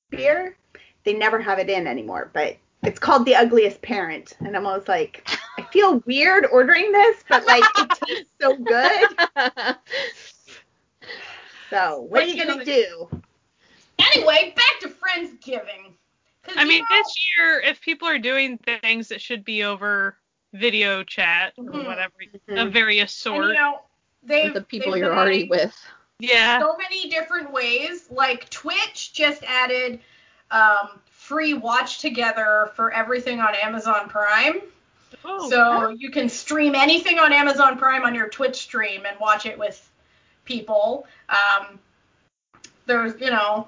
[0.10, 0.56] beer.
[1.04, 4.88] They never have it in anymore, but it's called the ugliest parent, and I'm always
[4.88, 9.10] like, I feel weird ordering this, but like it tastes so good.
[11.70, 13.08] So what are you gonna do?
[14.00, 15.96] Anyway, back to Friendsgiving.
[16.44, 20.18] 'Cause, I mean, know, this year, if people are doing things that should be over
[20.54, 21.86] video chat or Mhm.
[21.86, 22.62] whatever Mhm.
[22.62, 23.82] of various and, you know,
[24.24, 25.76] they the people you're already with.
[26.20, 26.60] yeah.
[26.60, 28.08] So many different ways.
[28.12, 30.02] Like Twitch just added
[30.52, 34.62] um, free watch together for everything on Amazon Prime.
[35.24, 39.46] Oh, So you can stream anything on Amazon Prime on your Twitch stream and watch
[39.46, 39.90] it with
[40.44, 41.08] people.
[41.30, 41.80] Um,
[42.86, 43.68] there's, you know,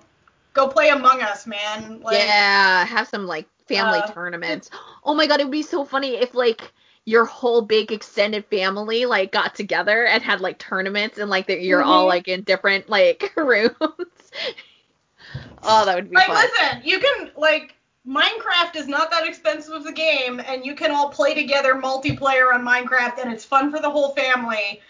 [0.54, 2.02] go play Among Us, man.
[2.02, 4.70] Like, yeah, have some like family uh, tournaments.
[5.06, 6.72] Oh my god, it would be so funny if like
[7.06, 11.62] your whole big extended family like got together and had like tournaments and like that
[11.62, 12.08] you're all Mhm.
[12.08, 13.74] like in different like rooms.
[15.64, 16.50] oh, that would be Like, fun.
[16.52, 17.76] listen, you can like
[18.08, 22.54] Minecraft is not that expensive of a game, and you can all play together multiplayer
[22.54, 24.82] on Minecraft, and it's fun for the whole family.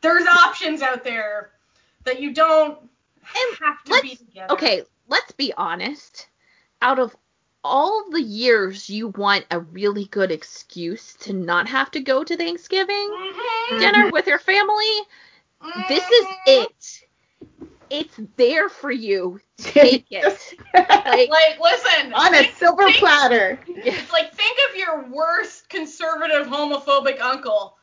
[0.00, 1.50] There's options out there
[2.04, 2.78] that you don't
[3.64, 4.52] have to be together.
[4.54, 6.28] Okay, let's be honest.
[6.82, 7.16] Out of
[7.64, 12.36] all the years you want a really good excuse to not have to go to
[12.36, 13.78] Thanksgiving Mhm.
[13.80, 15.00] dinner with your family,
[15.88, 16.36] this is Mhm.
[16.46, 17.04] it.
[17.90, 19.40] It's there for you.
[19.58, 20.54] Take it.
[20.74, 22.12] Like, Like, listen.
[22.12, 23.58] On a think- silver think- platter.
[23.66, 27.76] It's like think of your worst conservative homophobic uncle.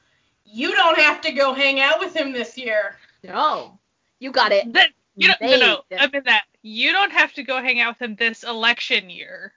[0.45, 2.97] You don't have to go hang out with him this year.
[3.23, 3.79] no,
[4.19, 4.71] you got it.
[4.73, 6.43] That, you don't, no, no, I mean that.
[6.61, 9.53] You don't have to go hang out with him this election year.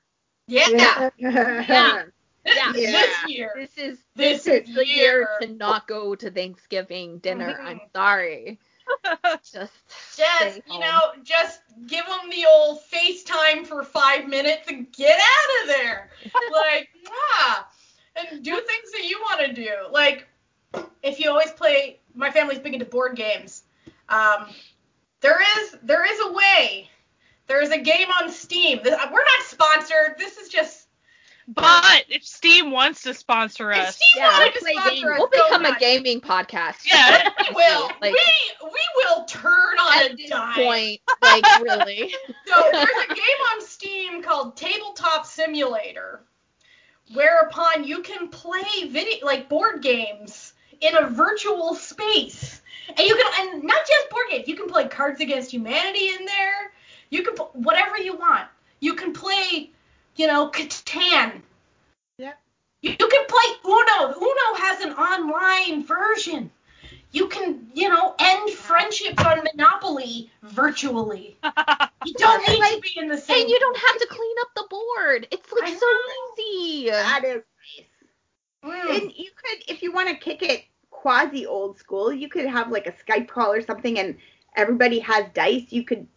[0.47, 1.11] Yeah.
[1.18, 1.62] Yeah.
[1.68, 2.03] Yeah.
[2.44, 3.53] This year.
[3.57, 5.29] This is This this is the year year.
[5.42, 7.59] to not go to Thanksgiving dinner.
[7.61, 7.64] Mhm.
[7.66, 8.59] I'm sorry.
[9.42, 9.73] Just
[10.16, 10.81] Just, stay you home.
[10.81, 16.11] know, just give them the old FaceTime for five minutes and get out of there.
[16.53, 17.68] like, ah,
[18.16, 19.71] and do things that you want to do.
[19.90, 20.27] Like,
[21.03, 23.64] if you always play, my family's big into board games.
[24.09, 24.47] Um,
[25.20, 26.90] there is there is a way.
[27.46, 28.78] There is a game on Steam.
[28.81, 30.16] Uh, we're not sponsored.
[30.18, 30.87] This is just
[31.48, 35.04] But if Steam wants to sponsor us, Steam Yeah, wanted to play sponsor games.
[35.04, 36.85] us, we'll go become a gaming podcast.
[36.85, 37.31] Yeah.
[37.40, 37.87] We will.
[38.02, 40.54] Like, we we will turn on at a this dime.
[40.54, 42.14] point, like really.
[42.46, 46.20] So there's a game on Steam called Tabletop Simulator,
[47.14, 53.55] whereupon you can play video like board games in a virtual space, and you can
[53.55, 54.48] and not just board games.
[54.48, 56.72] You can play Cards Against Humanity in there.
[57.11, 58.46] You can put whatever you want.
[58.81, 59.70] You can play,
[60.16, 61.42] you know, Catan.
[62.18, 62.38] Yep.
[62.83, 64.14] You, you can play Uno.
[64.14, 66.51] Uno has an online version.
[67.11, 71.37] You can, you know, end friendships on Monopoly virtually.
[72.05, 73.40] You don't need to be in the same.
[73.40, 75.27] And you don't have to clean up the board.
[75.33, 76.44] It's like I so know.
[76.44, 76.90] easy.
[76.90, 77.42] That is
[78.64, 78.96] Mm.
[78.96, 80.64] And you could, if you want to kick it
[80.99, 84.17] quasi old school, you could have like a Skype call or something, and
[84.57, 85.71] everybody has dice.
[85.71, 86.09] You could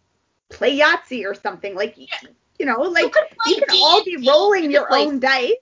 [0.48, 1.76] play Yahtzee or something.
[1.76, 2.30] Like, Yeah.
[2.58, 5.52] you know, like could you could all be rolling your could play- own dice.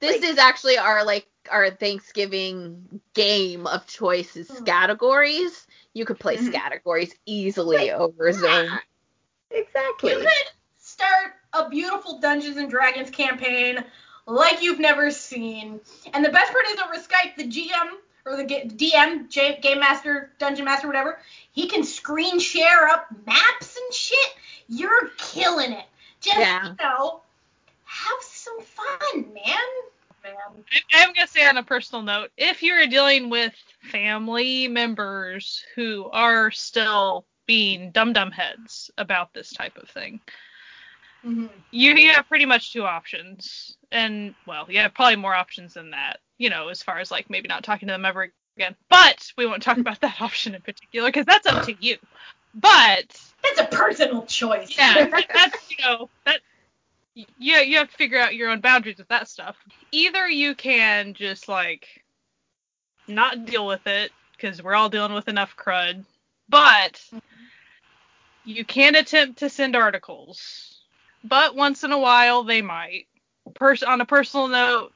[0.00, 4.64] This Like- is actually our like our Thanksgiving game of choice is Hmm.
[4.64, 5.66] categories.
[5.94, 6.52] You could play Mhm.
[6.52, 8.78] categories easily Like, over Zoom.
[9.50, 10.10] Exactly.
[10.10, 13.82] You could start a beautiful Dungeons and Dragons campaign
[14.26, 15.80] like you've never seen.
[16.12, 20.32] And the best part is over Skype, the GM or the DM, J- Game Master,
[20.38, 21.20] Dungeon Master, whatever,
[21.52, 24.34] he can screen share up maps and shit.
[24.68, 25.86] You're killing it.
[26.20, 26.66] Just, Yeah.
[26.70, 27.22] you know,
[27.84, 29.54] have some fun, man.
[30.24, 30.34] Man.
[30.92, 33.54] I- I'm gonna say on a personal note, if you're dealing with
[33.92, 40.20] family members who are still being dum dum heads about this type of thing,
[41.24, 41.48] Mhm.
[41.70, 45.90] you, you have pretty much two options, and well, you have probably more options than
[45.90, 46.18] that.
[46.38, 48.76] You know, as far as like maybe not talking to them ever again.
[48.88, 51.96] But we won't talk about that option in particular because that's up to you.
[52.54, 54.76] But that's a personal choice.
[54.76, 56.40] yeah, that's you know that
[57.38, 59.56] yeah you have to figure out your own boundaries with that stuff.
[59.92, 61.86] Either you can just like
[63.08, 66.04] not deal with it because we're all dealing with enough crud,
[66.48, 67.02] but
[68.44, 70.80] you can attempt to send articles,
[71.24, 73.06] but once in a while they might.
[73.54, 74.92] Pers- on a personal note,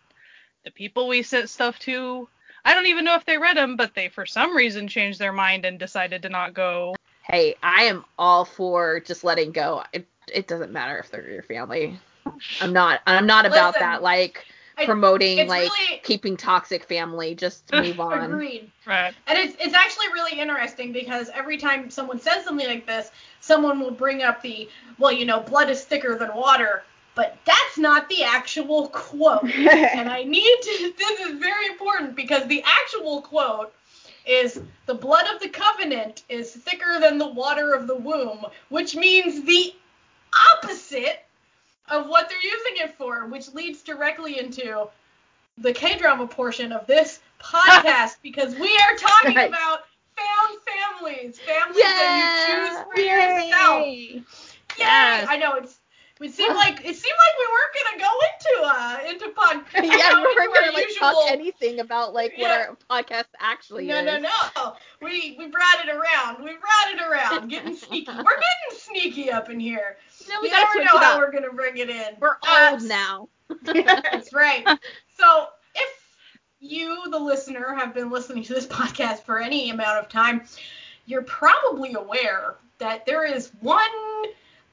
[0.64, 2.28] the people we sent stuff to,
[2.64, 5.32] I don't even know if they read them, but they for some reason changed their
[5.32, 6.94] mind and decided to not go.
[7.22, 9.84] Hey, I am all for just letting go.
[9.92, 11.98] It it doesn't matter if they're your family.
[12.60, 14.44] I'm not I'm not about Listen, that like
[14.84, 17.34] promoting it's like really- keeping toxic family.
[17.34, 18.22] Just move on.
[18.22, 18.70] Agreed.
[18.86, 19.14] Right.
[19.26, 23.80] And it's it's actually really interesting because every time someone says something like this, someone
[23.80, 24.68] will bring up the
[24.98, 26.82] well, you know, blood is thicker than water,
[27.20, 29.44] but that's not the actual quote.
[29.54, 33.74] and I need to this is very important because the actual quote
[34.24, 38.96] is the blood of the covenant is thicker than the water of the womb, which
[38.96, 39.74] means the
[40.54, 41.26] opposite
[41.90, 44.88] of what they're using it for, which leads directly into
[45.58, 49.50] the K drama portion of this podcast because we are talking Right.
[49.50, 49.80] about
[50.16, 53.86] found families, families that you choose for yourself.
[53.86, 54.14] Yay.
[54.14, 54.22] Yay!
[54.78, 55.26] Yes.
[55.28, 55.80] I know it's.
[56.22, 59.64] It seemed like it seemed like we weren't gonna go into uh into pod.
[59.98, 62.68] yeah, we weren't gonna like usual- talk anything about like Yeah.
[62.68, 64.04] what our podcast actually No, is.
[64.04, 64.30] no, no.
[64.56, 64.76] no.
[65.00, 66.44] We we brought it around.
[66.44, 67.48] We brought it around.
[67.48, 68.10] Getting sneaky.
[68.12, 69.96] We're getting sneaky up in here.
[70.28, 72.16] No, we you never know how we're gonna bring it in.
[72.20, 73.28] We're Uh, old now.
[73.62, 74.64] That's right.
[75.18, 75.90] So if
[76.60, 80.42] you, the listener, have been listening to this podcast for any amount of time,
[81.06, 83.80] you're probably aware that there is one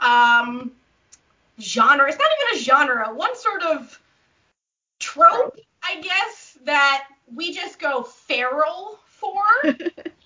[0.02, 0.72] um,
[1.60, 2.08] genre.
[2.08, 3.14] It's not even a genre.
[3.14, 4.00] One sort of
[5.00, 9.44] trope, I guess, that we just go feral for,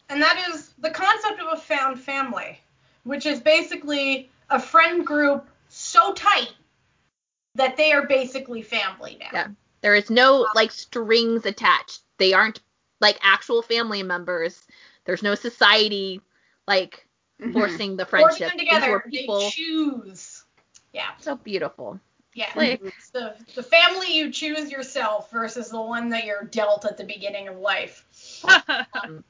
[0.09, 2.59] and that is the concept of a found family,
[3.03, 6.51] which is basically a friend group so tight
[7.55, 9.27] that they are basically family now.
[9.33, 9.47] Yeah.
[9.81, 12.01] There is no like strings attached.
[12.17, 12.59] They aren't
[12.99, 14.61] like actual family members.
[15.05, 16.21] There's no society
[16.67, 17.07] like
[17.39, 17.53] Mhm.
[17.53, 18.99] forcing the Forcing friendship them together.
[19.09, 19.39] people.
[19.39, 20.40] They choose.
[20.93, 21.09] Yeah.
[21.19, 21.99] so beautiful.
[22.33, 22.49] Yeah.
[22.55, 22.81] Like-
[23.13, 27.47] the the family you choose yourself versus the one that you're dealt at the beginning
[27.47, 28.05] of life.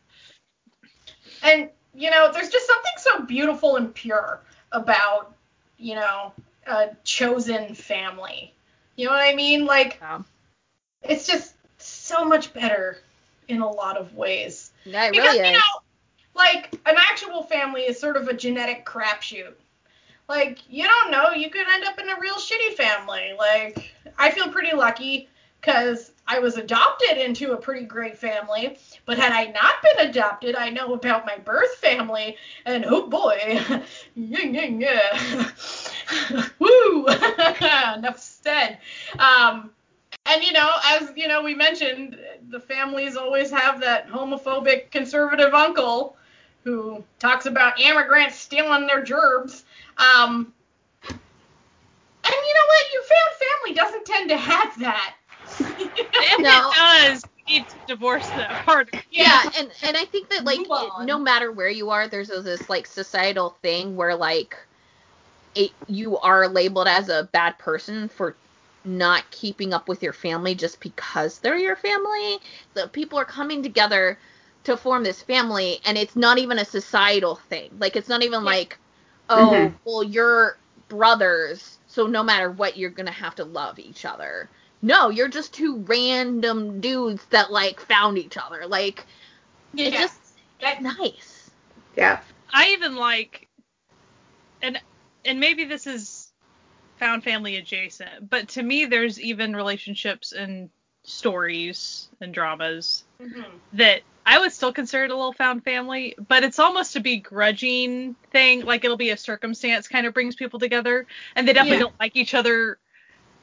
[1.44, 4.40] And you know, there's just something so beautiful and pure
[4.72, 5.36] about,
[5.78, 6.32] you know,
[6.66, 8.54] a chosen family.
[8.96, 9.66] You know what I mean?
[9.66, 10.02] Like
[11.02, 12.98] it's just so much better
[13.48, 14.72] in a lot of ways.
[14.86, 15.60] Yeah, because really you know,
[16.36, 19.54] like an actual family is sort of a genetic crapshoot.
[20.32, 23.34] Like you don't know, you could end up in a real shitty family.
[23.38, 25.28] Like I feel pretty lucky
[25.60, 28.78] because I was adopted into a pretty great family.
[29.06, 33.40] But had I not been adopted, I know about my birth family, and oh boy,
[34.16, 36.46] yeah, yeah, yeah.
[36.60, 37.08] woo,
[37.98, 38.78] enough said.
[39.20, 39.70] Um,
[40.28, 42.18] and you know, as you know, we mentioned
[42.50, 46.16] the families always have that homophobic conservative uncle
[46.64, 49.66] who talks about immigrants stealing their gerbs.
[50.02, 50.54] Um,
[52.24, 52.94] and you know what?
[52.94, 53.04] Your
[53.40, 55.16] family doesn't tend to have that.
[56.38, 56.72] No.
[56.72, 58.90] it does, you need to divorce that part.
[59.12, 62.88] yeah and and i think that like no matter where you are there's this like
[62.88, 64.56] societal thing where like
[65.56, 68.38] it you are labeled as a bad person for
[68.86, 72.40] not keeping up with your family just because they're your family
[72.74, 74.20] the people are coming together
[74.64, 78.44] to form this family and it's not even a societal thing like it's not even
[78.44, 78.46] Yeah.
[78.46, 78.80] like
[79.32, 79.80] oh Mhm.
[79.86, 84.50] well you're brothers so no matter what you're gonna have to love each other
[84.82, 89.08] no you're just two random dudes that like found each other like
[89.74, 89.88] Yeah.
[89.88, 90.22] it's just
[90.62, 91.52] that, nice.
[91.96, 92.20] Yeah.
[92.54, 93.50] I even like,
[94.62, 94.80] and
[95.26, 96.34] and maybe this is
[96.98, 100.70] found family adjacent, but to me, there's even relationships and
[101.04, 103.62] stories and dramas Mhm.
[103.74, 108.16] that I would still consider it a little found family, but it's almost a begrudging
[108.32, 108.66] thing.
[108.66, 111.84] Like it'll be a circumstance kind of brings people together, and they definitely Yeah.
[111.84, 112.78] don't like each other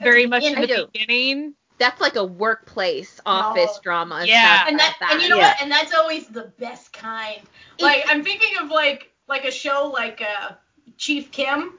[0.01, 1.55] very much in the beginning.
[1.79, 3.81] That's like a workplace office No.
[3.83, 4.17] drama.
[4.21, 4.57] And Yeah.
[4.57, 5.49] stuff and like that, and you know Yeah.
[5.49, 5.63] what?
[5.63, 7.41] And that's always the best kind.
[7.81, 10.55] Like I'm thinking of like like a show like uh,
[10.97, 11.75] Chief Kim,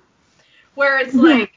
[0.75, 1.23] where it's Mhm.
[1.23, 1.51] like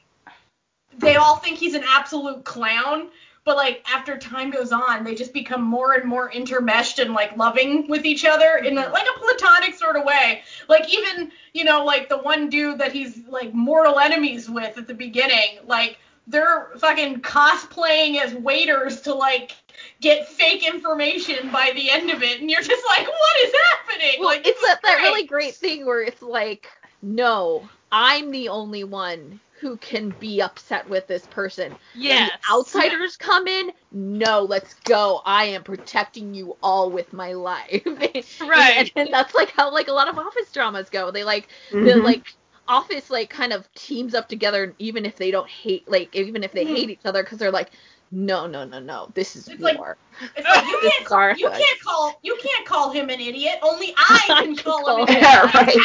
[0.98, 3.10] they all think he's an absolute clown,
[3.44, 7.36] but like after time goes on, they just become more and more intermeshed and like
[7.36, 8.92] loving with each other in a, mm-hmm.
[8.92, 10.42] like a platonic sort of way.
[10.68, 14.86] Like even you know like the one dude that he's like mortal enemies with at
[14.86, 19.56] the beginning, like they're fucking cosplaying as waiters to like
[20.00, 24.20] get fake information by the end of it, and you're just like, what is happening?
[24.20, 26.68] Well, like it's that, that really great thing where it's like,
[27.02, 31.72] no, I'm the only one who can be upset with this person.
[31.72, 32.30] When Yes.
[32.30, 35.22] the outsiders come in, no, let's go.
[35.24, 37.82] I am protecting you all with my life.
[38.40, 38.76] Right.
[38.78, 41.10] and, and that's like how like a lot of office dramas go.
[41.12, 41.48] They like
[41.80, 42.04] the Mhm.
[42.04, 42.26] like
[42.68, 46.52] office like kind of teams up together even if they don't hate like even if
[46.52, 46.76] they Mhm.
[46.76, 47.70] hate each other because they're like
[48.12, 49.78] no no no no this is It's like-
[50.36, 53.58] It's like you can't you can't call you can't call him an idiot.
[53.62, 55.22] Only I I can can call call him an idiot.
[55.22, 55.76] Yeah, I'm right.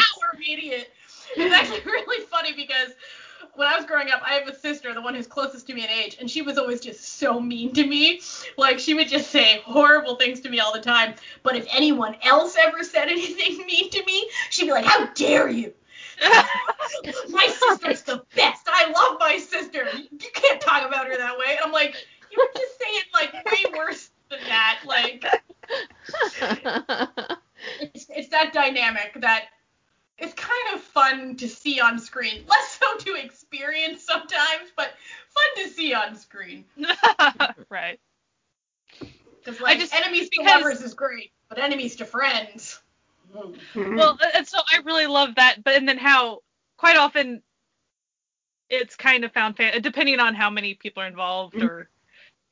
[0.48, 0.92] Idiot.
[1.36, 2.92] It's actually really funny because
[3.58, 5.82] when I was growing up, I have a sister, the one who's closest to me
[5.82, 8.20] in age, and she was always just so mean to me.
[8.56, 11.16] Like she would just say horrible things to me all the time.
[11.42, 15.48] But if anyone else ever said anything mean to me, she'd be like, "How dare
[15.48, 15.74] you!"
[17.30, 18.68] my sister's the best.
[18.68, 19.88] I love my sister.
[19.94, 21.46] You can't talk about her that way.
[21.50, 21.96] And I'm like,
[22.30, 24.80] you were just saying like way worse than that.
[24.86, 25.24] Like
[27.80, 29.46] it's it's that dynamic that
[30.18, 32.44] it's kind of fun to see on screen.
[32.48, 34.94] Less so to experience sometimes, but
[35.28, 36.64] fun to see on screen.
[37.70, 37.98] right.
[39.44, 42.80] Because like just- enemies to because- lovers is great, but enemies to friends.
[43.34, 43.56] mm.
[43.74, 43.96] Mhm.
[43.96, 46.40] Well, and so I really love that, but and then how
[46.76, 47.42] quite often
[48.70, 51.62] it's kind of found fan depending on how many people are involved Mhm.
[51.68, 51.88] or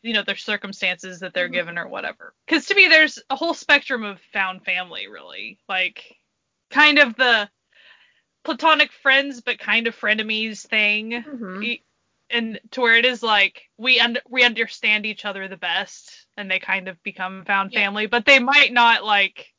[0.02, 1.52] you know their circumstances that they're Mhm.
[1.52, 2.35] given or whatever.
[2.46, 6.16] Because to me, there's a whole spectrum of found family, really, like
[6.70, 7.48] kind of the
[8.46, 11.64] platonic friends but kind of frenemies thing, Mhm.
[11.64, 11.82] E-
[12.30, 16.50] and to where it is like we un- we understand each other the best, and
[16.50, 17.80] they kind of become found Yeah.
[17.80, 19.53] family, but they might not like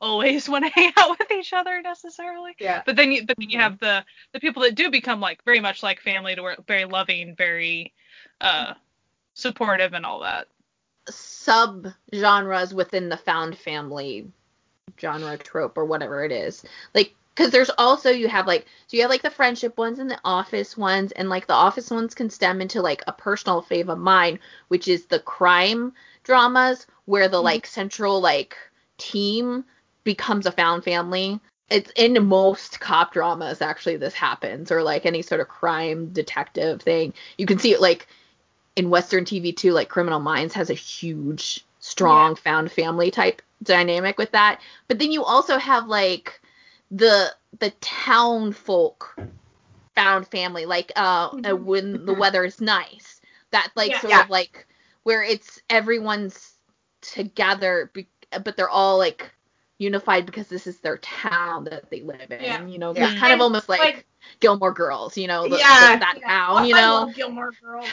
[0.00, 2.52] always want to hang out with each other necessarily.
[2.58, 2.82] yeah.
[2.86, 3.62] But then you but then you Mhm.
[3.62, 6.84] have the the people that do become like very much like family to where very
[6.86, 7.92] loving, very
[8.40, 8.74] uh
[9.34, 10.48] supportive and all that.
[11.08, 14.26] sub genres within the found family
[15.00, 16.64] genre trope or whatever it is
[16.94, 20.10] like because there's also you have like so you have like the friendship ones and
[20.10, 23.88] the office ones and like the office ones can stem into like a personal fave
[23.88, 27.44] of mine which is the crime dramas where the Mhm.
[27.44, 28.56] like central like
[28.98, 29.64] team
[30.04, 35.22] becomes a found family it's in most cop dramas actually this happens or like any
[35.22, 37.14] sort of crime detective thing.
[37.38, 38.06] You can see it like
[38.76, 42.42] in Western TV too, like Criminal Minds has a huge, strong Yeah.
[42.42, 44.60] found family type dynamic with that.
[44.88, 46.40] But then you also have like
[46.94, 49.16] the the town folk
[49.94, 51.62] found family, like uh, uh Mhm.
[51.64, 53.20] when the weather is nice.
[53.50, 54.00] That like Yeah.
[54.00, 54.22] sort Yeah.
[54.22, 54.66] of like
[55.02, 56.52] where it's everyone's
[57.00, 58.08] together, be-
[58.42, 59.30] but they're all like
[59.78, 62.42] unified because this is their town that they live in.
[62.42, 62.64] Yeah.
[62.66, 63.10] You know, Yeah.
[63.10, 64.06] it's kind of almost like, like-
[64.40, 65.16] Gilmore Girls.
[65.16, 65.94] You know, the, Yeah.
[65.94, 66.28] the- that Yeah.
[66.28, 66.56] town.
[66.58, 66.78] Oh, you know.
[66.78, 66.94] I know.
[67.06, 67.86] love Gilmore Girls.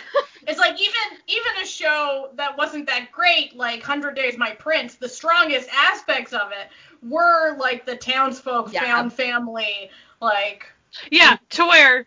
[0.47, 4.95] it's like even even a show that wasn't that great, like Hundred Days My Prince,
[4.95, 6.69] the strongest aspects of it
[7.07, 8.81] were like the townsfolk Yeah.
[8.83, 9.89] found family,
[10.21, 10.65] like
[11.09, 12.05] Yeah, to where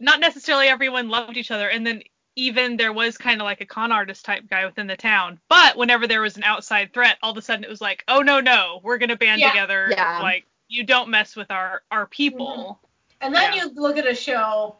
[0.00, 2.02] not necessarily everyone loved each other, and then
[2.34, 5.38] even there was kind of like a con artist type guy within the town.
[5.48, 8.20] But whenever there was an outside threat, all of a sudden it was like, oh
[8.20, 9.50] no no, we're gonna band Yeah.
[9.50, 9.88] together.
[9.90, 10.20] Yeah.
[10.22, 12.46] Like you don't mess with our our people.
[12.80, 12.86] Mm-hmm.
[13.22, 13.64] And then Yeah.
[13.64, 14.76] you look at a show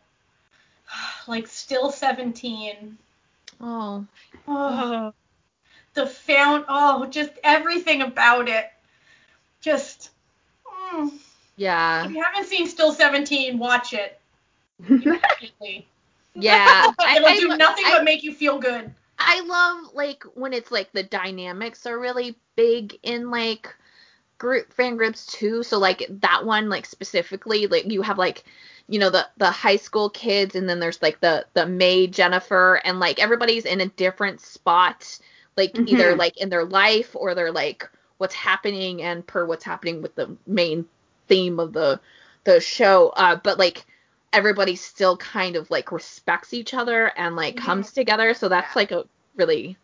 [1.28, 2.98] like Still Seventeen.
[3.60, 4.04] Oh.
[4.48, 5.12] Oh,
[5.94, 8.70] the found oh just everything about it.
[9.60, 10.10] Just
[10.92, 11.10] mm.
[11.56, 12.04] Yeah.
[12.06, 14.18] if you haven't seen Still Seventeen, watch it.
[16.34, 16.84] Yeah.
[17.14, 18.92] It'll I do lo- nothing I- but make you feel good.
[19.18, 23.72] I love like when it's like the dynamics are really big in like
[24.42, 25.62] group fan groups too.
[25.62, 28.42] So like that one like specifically like you have like
[28.88, 32.80] you know the the high school kids and then there's like the the May Jennifer
[32.84, 35.18] and like everybody's in a different spot
[35.56, 36.18] like either Mhm.
[36.18, 37.88] like in their life or they're like
[38.18, 40.86] what's happening and per what's happening with the main
[41.28, 42.00] theme of the
[42.44, 43.86] the show uh but like
[44.32, 48.76] everybody still kind of like respects each other and like comes together so that's Yeah.
[48.76, 49.04] like a
[49.36, 49.76] really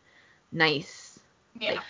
[0.52, 1.20] nice
[1.60, 1.74] Yeah.
[1.74, 1.84] like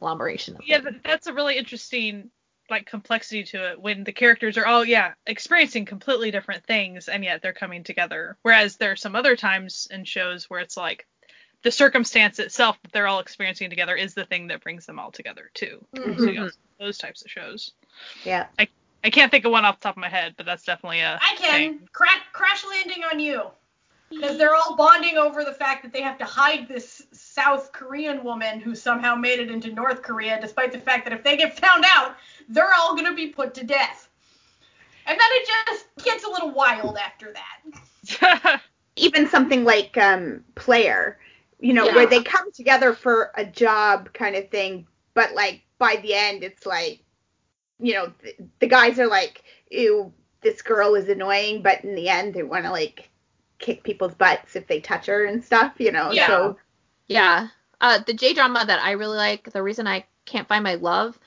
[0.00, 0.90] collaboration of Yeah, things.
[0.90, 2.30] th- that's a really interesting
[2.68, 7.22] like complexity to it when the characters are all yeah experiencing completely different things and
[7.24, 8.36] yet they're coming together.
[8.42, 11.06] Whereas there are some other times in shows where it's like
[11.62, 15.10] the circumstance itself that they're all experiencing together is the thing that brings them all
[15.12, 15.84] together too.
[15.94, 16.18] Mhm.
[16.18, 16.48] So, yeah,
[16.78, 17.72] those types of shows.
[18.24, 18.46] yeah.
[19.02, 21.18] I can't think of one off the top of my head, but that's definitely a
[21.22, 21.88] I can thing.
[21.92, 23.44] Cra- crash landing on you
[24.10, 27.00] because they're all bonding over the fact that they have to hide this
[27.32, 31.22] South Korean woman who somehow made it into North Korea, despite the fact that if
[31.22, 32.16] they get found out,
[32.48, 34.08] they're all gonna be put to death.
[35.06, 38.60] And then it just gets a little wild after that.
[38.96, 41.18] even something like um player
[41.60, 41.94] you know Yeah.
[41.94, 46.42] where they come together for a job kind of thing but like by the end
[46.42, 47.00] it's like
[47.78, 52.08] you know th- the guys are like ew this girl is annoying but in the
[52.08, 53.08] end they want to like
[53.58, 56.26] kick people's butts if they touch her and stuff you know Yeah.
[56.26, 56.56] so
[57.10, 57.48] Yeah.
[57.80, 61.18] Uh, the J drama that I really like, the reason I can't find my love,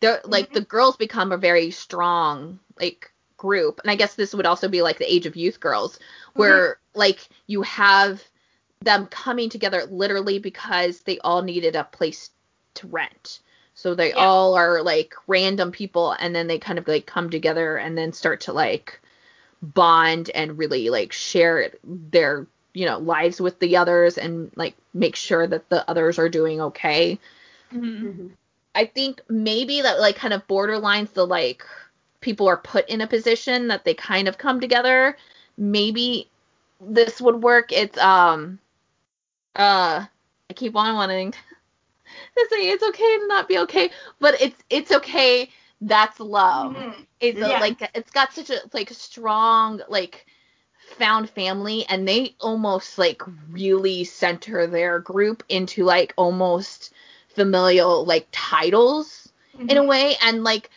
[0.00, 0.54] they're like Mhm.
[0.54, 4.82] the girls become a very strong like group, and I guess this would also be
[4.82, 6.00] like the Age of Youth girls,
[6.34, 8.22] where like you have
[8.80, 12.30] them coming together literally because they all needed a place
[12.74, 13.40] to rent.
[13.74, 14.26] So they Yeah.
[14.26, 18.12] all are like random people, and then they kind of like come together and then
[18.12, 19.00] start to like
[19.62, 22.46] bond and really like share their
[22.78, 26.60] you know lives with the others and like make sure that the others are doing
[26.60, 27.18] okay.
[27.72, 28.30] Mhm.
[28.74, 31.64] i think maybe that like kind of borderlines the like
[32.20, 35.16] people are put in a position that they kind of come together.
[35.56, 36.28] Maybe
[36.80, 37.72] this would work.
[37.72, 38.58] It's um
[39.56, 40.04] uh
[40.50, 44.92] i keep on wanting to say it's okay to not be okay but it's it's
[44.92, 45.50] okay.
[45.80, 46.72] That's love.
[46.74, 47.06] Mhm.
[47.20, 50.26] it's a, like it's got such a like strong like
[50.98, 56.92] found family and they almost like really center their group into like almost
[57.28, 59.32] familial like titles
[59.68, 60.70] in a way and like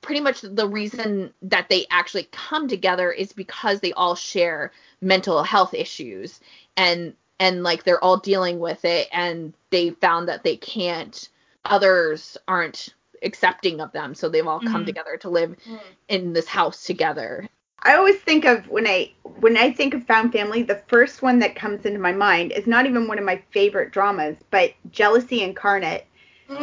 [0.00, 5.42] pretty much the reason that they actually come together is because they all share mental
[5.42, 6.40] health issues
[6.76, 11.28] and and like they're all dealing with it and they found that they can't
[11.64, 14.86] others aren't accepting of them so they've all come Mhm.
[14.86, 15.80] together to live Mhm.
[16.08, 17.48] in this house together
[17.82, 21.38] I always think of when I when I think of found family, the first one
[21.40, 25.42] that comes into my mind is not even one of my favorite dramas, but Jealousy
[25.42, 26.06] Incarnate.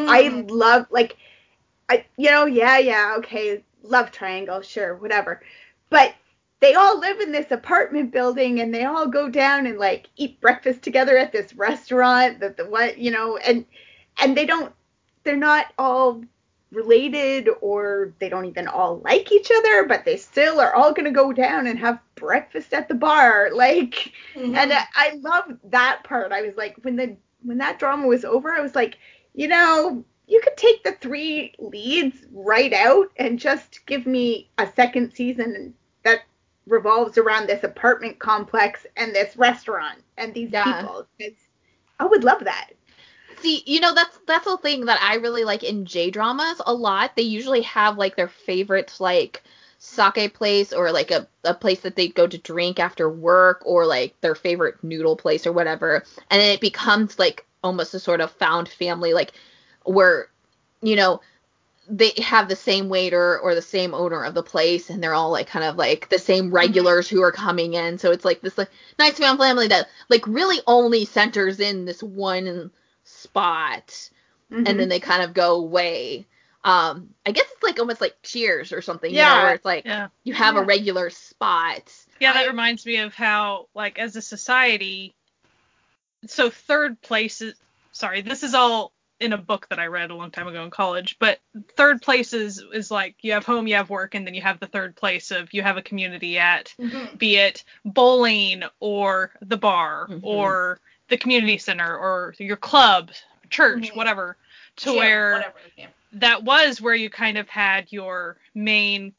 [0.07, 0.49] I Mhm.
[0.49, 1.18] love like
[1.89, 5.41] I you know, yeah, yeah, okay, love triangle, sure, whatever.
[5.89, 6.13] But
[6.61, 10.39] they all live in this apartment building and they all go down and like eat
[10.41, 13.65] breakfast together at this restaurant that the what you know and
[14.22, 14.74] and they don't
[15.24, 16.22] they're not all
[16.72, 21.05] related or they don't even all like each other but they still are all going
[21.05, 24.55] to go down and have breakfast at the bar like Mhm.
[24.55, 26.32] and I, I love that part.
[26.32, 28.97] I was like, when the when that drama was over, I was like,
[29.34, 34.68] you know, you could take the three leads right out and just give me a
[34.76, 36.22] second season that
[36.65, 40.57] revolves around this apartment complex and this restaurant and these Yeah.
[40.57, 41.07] people.
[41.99, 42.72] I would love that.
[43.39, 46.73] See, you know that's that's the thing that I really like in J dramas a
[46.73, 47.15] lot.
[47.15, 49.43] They usually have like their favorite like
[49.79, 53.85] sake place or like a, a place that they go to drink after work or
[53.85, 56.03] like their favorite noodle place or whatever.
[56.31, 59.33] And then it becomes like almost a sort of found family like
[59.83, 60.29] where
[60.81, 61.21] you know
[61.89, 65.31] they have the same waiter or the same owner of the place and they're all
[65.31, 66.55] like kind of like the same mm-hmm.
[66.55, 67.97] regulars who are coming in.
[67.97, 68.69] So it's like this like
[68.99, 72.71] nice found family that like really only centers in this one
[73.28, 74.09] spot
[74.49, 74.78] and Mhm.
[74.78, 76.25] then they kind of go away.
[76.63, 79.43] Um, I guess it's like almost like Cheers or something, you know, Yeah.
[79.43, 80.07] where it's like Yeah.
[80.23, 81.93] you have a regular spot.
[82.19, 85.13] Yeah, that I- reminds me of how, like, as a society,
[86.25, 87.53] so third place is,
[87.91, 90.69] sorry, this is all in a book that I read a long time ago in
[90.69, 91.39] college, but
[91.75, 94.59] third place is, is like you have home, you have work, and then you have
[94.59, 97.17] the third place of you have a community at, Mhm.
[97.17, 100.19] be it bowling or the bar Mhm.
[100.23, 103.11] or the community center or your club,
[103.49, 103.95] church, Mhm.
[103.95, 104.37] whatever,
[104.77, 105.87] to Gym, where whatever, yeah.
[106.13, 109.13] that was where you kind of had your main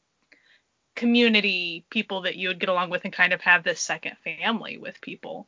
[0.95, 4.77] community people that you would get along with and kind of have this second family
[4.77, 5.47] with people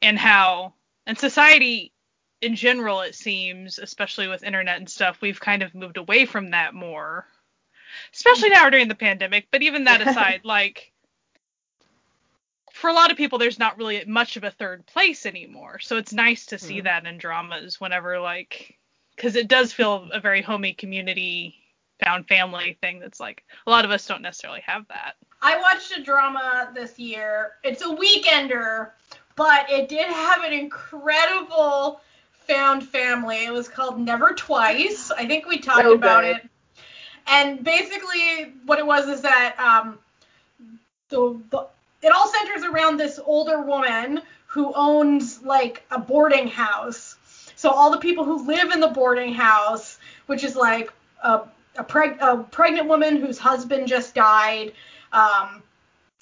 [0.00, 0.72] and how
[1.06, 1.92] and society
[2.40, 6.50] in general it seems especially with internet and stuff we've kind of moved away from
[6.50, 7.26] that more
[8.14, 10.91] especially now during the pandemic but even that aside like
[12.82, 15.96] for a lot of people there's not really much of a third place anymore so
[15.98, 16.84] it's nice to see Mhm.
[16.84, 18.76] that in dramas whenever like
[19.14, 21.64] because it does feel a very homey community
[22.04, 25.96] found family thing that's like a lot of us don't necessarily have that I watched
[25.96, 27.54] a drama this year.
[27.64, 28.90] It's a weekender,
[29.34, 32.00] but it did have an incredible
[32.46, 33.44] found family.
[33.44, 35.10] It was called Never Twice.
[35.10, 36.36] I think we talked So about good.
[36.36, 36.48] it.
[37.26, 39.98] And basically, what it was is that um,
[41.08, 41.66] the, the
[42.02, 47.16] it all centers around this older woman who owns like a boarding house.
[47.56, 50.92] So all the people who live in the boarding house, which is like
[51.22, 51.42] a
[51.76, 54.72] a, preg- a pregnant woman whose husband just died,
[55.12, 55.62] um,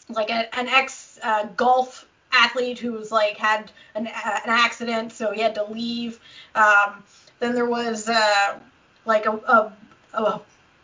[0.09, 5.33] like a, an ex uh, golf athlete who's like had an, uh, an accident, so
[5.33, 6.20] he had to leave.
[6.55, 7.03] Um,
[7.41, 8.59] then there was uh,
[9.07, 9.72] like a, a,
[10.14, 10.41] a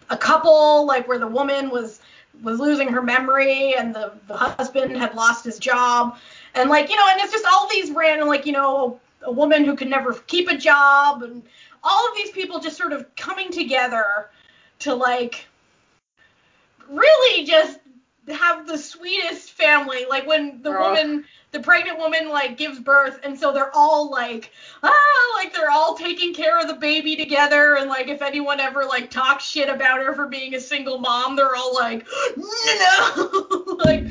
[0.09, 2.01] a couple like where the woman was
[2.43, 6.19] was losing her memory and the, the husband had lost his job.
[6.55, 9.65] And like you know and it's just all these random like you know a, woman
[9.65, 11.43] who could never keep a job and
[11.83, 14.31] all of these people just sort of coming together
[14.81, 15.47] to like
[16.89, 17.79] really just
[18.35, 20.81] have the sweetest family like when the Ugh.
[20.81, 24.51] woman the pregnant woman like gives birth and so they're all like
[24.83, 28.85] ah like they're all taking care of the baby together and like if anyone ever
[28.85, 32.07] like talks shit about her for being a single mom they're all like
[32.37, 34.09] no like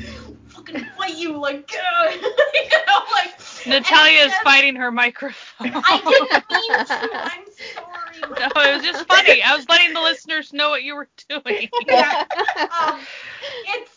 [0.48, 1.70] fucking fight you like
[2.12, 2.20] you
[2.86, 3.34] know like
[3.66, 7.10] natalia is fighting her microphone I didn't mean to.
[7.12, 7.44] I'm
[7.74, 8.36] sorry.
[8.38, 11.68] no it was just funny i was letting the listeners know what you were doing
[11.86, 12.14] Yeah.
[12.70, 13.06] Um,
[13.64, 13.95] it's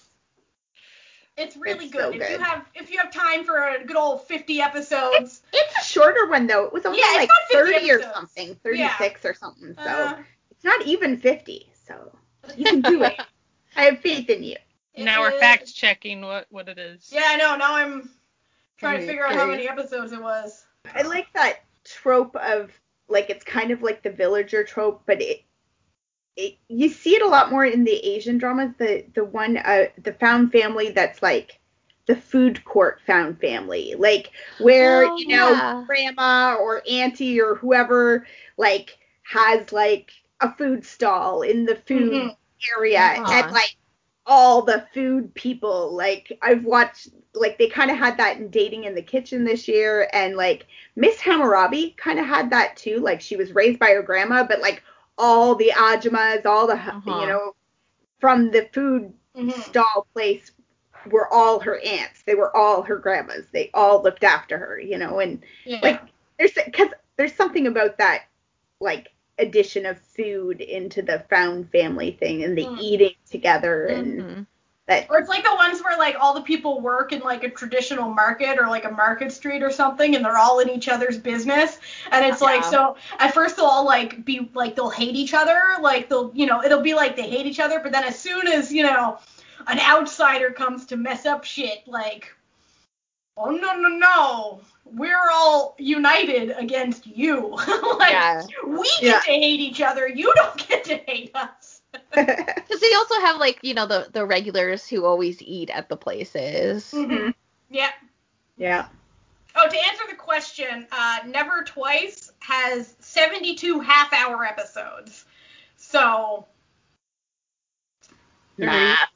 [1.39, 2.13] it's really It's good.
[2.13, 5.41] so If you have if you have time for a good old 50 episodes.
[5.53, 6.65] It's a shorter one though.
[6.65, 9.75] It was only Yeah, like not 50 30 or something, 36 or something.
[9.83, 10.17] So uh,
[10.51, 11.67] it's not even 50.
[11.87, 12.11] So
[12.55, 13.19] you can do it.
[13.75, 14.55] I have faith in you.
[14.93, 17.55] it now we're is- fact checking what what it is Yeah, I know.
[17.55, 18.09] Now I'm
[18.77, 20.65] trying to figure out how many episodes it was.
[20.93, 22.71] I like that trope of
[23.07, 25.43] like it's kind of like the villager trope, but it,
[26.39, 28.71] it you see it a lot more in the Asian dramas.
[28.79, 31.59] The the one uh the found family that's like
[32.07, 35.85] the food court found family, like where Oh, you know yeah.
[35.87, 38.25] grandma or auntie or whoever
[38.57, 40.11] like has like
[40.41, 42.35] a food stall in the food Mhm.
[42.77, 43.31] area Uh-huh.
[43.31, 43.75] and like
[44.25, 48.83] all the food people like I've watched like they kind of had that in dating
[48.85, 53.21] in the kitchen this year and like Miss Hammurabi kind of had that too like
[53.21, 54.83] she was raised by her grandma but like
[55.19, 57.01] all the ajumas all the Uh-huh.
[57.05, 57.53] you know
[58.19, 59.51] from the food Mhm.
[59.51, 60.51] stall place
[61.11, 64.97] were all her aunts they were all her grandmas they all looked after her you
[64.97, 65.79] know and Yeah.
[65.83, 66.01] like
[66.39, 68.23] there's because there's something about that
[68.81, 69.09] like
[69.39, 72.79] addition of food into the found family thing and the Mm.
[72.81, 74.47] eating together and Mhm.
[74.89, 77.49] That or it's like the ones where like all the people work in like a
[77.49, 81.17] traditional market or like a market street or something and they're all in each other's
[81.17, 81.79] business
[82.11, 85.61] and it's like so at first they'll all like be like they'll hate each other
[85.81, 88.47] like they'll you know it'll be like they hate each other but then as soon
[88.47, 89.17] as you know
[89.67, 92.33] an outsider comes to mess up shit like
[93.37, 97.47] oh no no no, we're all united against you.
[97.99, 98.43] like Yeah.
[98.67, 99.19] we get Yeah.
[99.19, 101.68] to hate each other, you don't get to hate us.
[102.69, 105.97] Because they also have like you know the the regulars who always eat at the
[105.97, 106.91] places.
[106.93, 107.33] Mhm.
[107.69, 107.91] Yeah.
[108.57, 108.87] yeah.
[109.55, 115.25] Oh, to answer the question, uh, Never Twice has 72 half-hour episodes.
[115.75, 116.45] So
[118.57, 119.09] Math.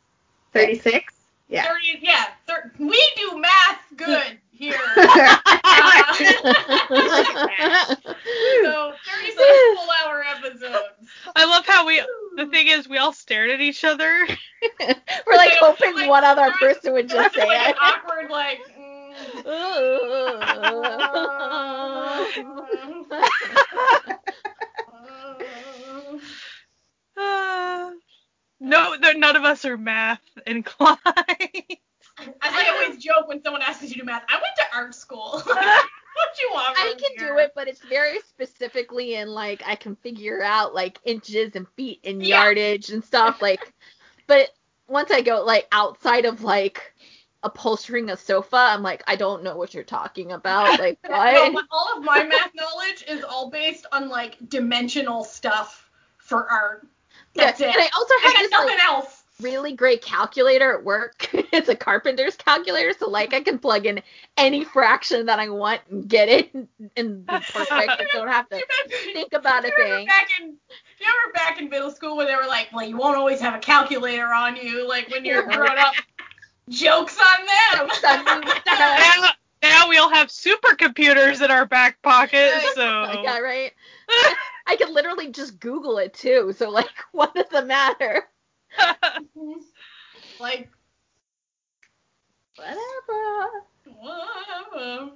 [0.54, 1.14] 36?
[1.54, 1.66] Yeah.
[1.68, 4.74] 30, yeah, thir- we do math good here.
[8.64, 9.38] so 36
[9.76, 11.12] full-hour episodes.
[11.36, 12.02] I love how we.
[12.38, 14.26] The thing is, we all stared at each other.
[14.80, 14.96] We're
[15.38, 17.70] like Like, hoping like, one other person would just say like it.
[17.70, 18.60] an awkward like.
[19.46, 21.04] mm,
[27.16, 27.92] Uh,
[28.64, 30.98] no, there- none of us are math inclined.
[32.20, 34.94] As I always joke when someone asks you to do math, I went to art
[34.96, 35.42] school.
[35.46, 36.78] what you want?
[36.78, 37.34] I can here?
[37.34, 41.68] do it, but it's very specifically in like I can figure out like inches and
[41.76, 42.44] feet and Yeah.
[42.44, 43.74] yardage and stuff like.
[44.28, 44.50] But
[44.88, 46.94] once I go like outside of like
[47.42, 50.80] upholstering a sofa, I'm like I don't know what you're talking about.
[50.80, 51.54] Like what?
[51.54, 55.90] but all of my math knowledge is all based on like dimensional stuff
[56.20, 56.88] for art.
[57.36, 57.70] That's yeah.
[57.70, 57.76] it.
[57.76, 59.24] And I also I have got this nothing like else.
[59.42, 61.30] really great calculator at work.
[61.34, 64.02] it's a carpenter's calculator, so like I can plug in
[64.38, 66.54] any fraction that I want and get it
[66.98, 67.72] and be perfect.
[67.72, 68.62] I don't have to
[69.14, 70.06] think about a thing.
[70.06, 70.56] Back in, you
[71.00, 73.60] remember back in middle school when they were like, well, you won't always have a
[73.60, 75.94] calculator on you, like when you're grown up.
[76.70, 77.90] Jokes on them.
[78.66, 79.30] now,
[79.62, 83.22] now we all have supercomputers in our back pocket, so.
[83.22, 83.74] yeah, right.
[84.68, 86.54] I could literally just Google it too.
[86.56, 88.28] So like, what does it matter?
[90.40, 90.70] like,
[92.56, 93.66] Whatever.
[93.86, 95.12] whatever.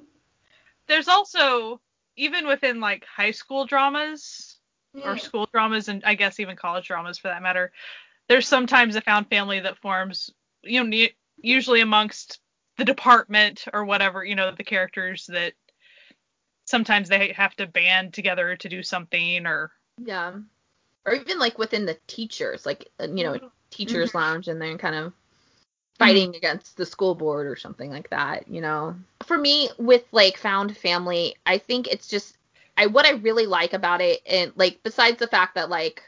[0.87, 1.81] There's also
[2.15, 4.59] even within like high school dramas
[5.03, 5.19] or Mm.
[5.19, 7.71] school dramas and I guess even college dramas for that matter,
[8.27, 10.31] there's sometimes a found family that forms,
[10.63, 11.07] you know,
[11.41, 12.39] usually amongst
[12.77, 15.53] the department or whatever, you know, the characters that
[16.67, 20.33] sometimes they have to band together to do something or Yeah.
[21.05, 23.39] Or even like within the teachers, like uh, you know,
[23.71, 25.13] teachers lounge and they're kind of
[25.97, 28.95] fighting against the school board or something like that, you know.
[29.25, 32.37] For me with like found family, I think it's just
[32.77, 36.03] I what I really like about it and like besides the fact that like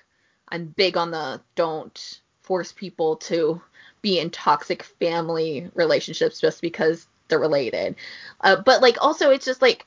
[0.49, 3.61] I'm big on the don't force people to
[4.01, 7.95] be in toxic family relationships just because they're related.
[8.41, 9.85] Uh, but like also it's just like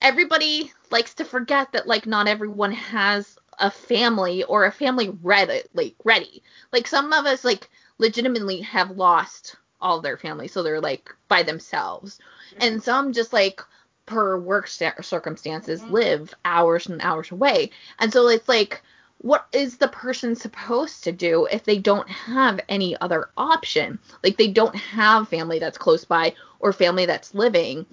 [0.00, 5.62] everybody likes to forget that like not everyone has a family or a family ready
[5.74, 6.42] like ready.
[6.72, 11.42] Like some of us like legitimately have lost all their family so they're like by
[11.42, 12.18] themselves.
[12.60, 13.60] And some just like
[14.06, 15.90] per work sta- circumstances Mhm.
[15.90, 17.70] live hours and hours away.
[17.98, 18.82] And so it's like
[19.18, 23.98] what is the person supposed to do if they don't have any other option?
[24.24, 27.86] Like they don't have family that's close by or family that's living.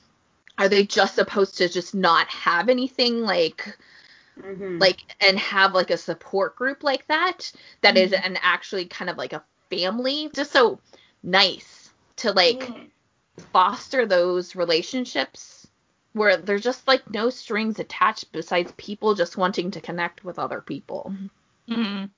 [0.57, 3.77] Are they just supposed to just not have anything like
[4.37, 4.79] Mhm.
[4.79, 7.51] like and have like a support group like that
[7.81, 8.25] that is Mm-hmm.
[8.25, 10.79] an actually kind of like a family just so
[11.23, 12.89] nice to like Mm.
[13.51, 15.67] foster those relationships
[16.13, 20.61] where there's just like no strings attached besides people just wanting to connect with other
[20.61, 21.13] people
[21.69, 22.09] Mhm.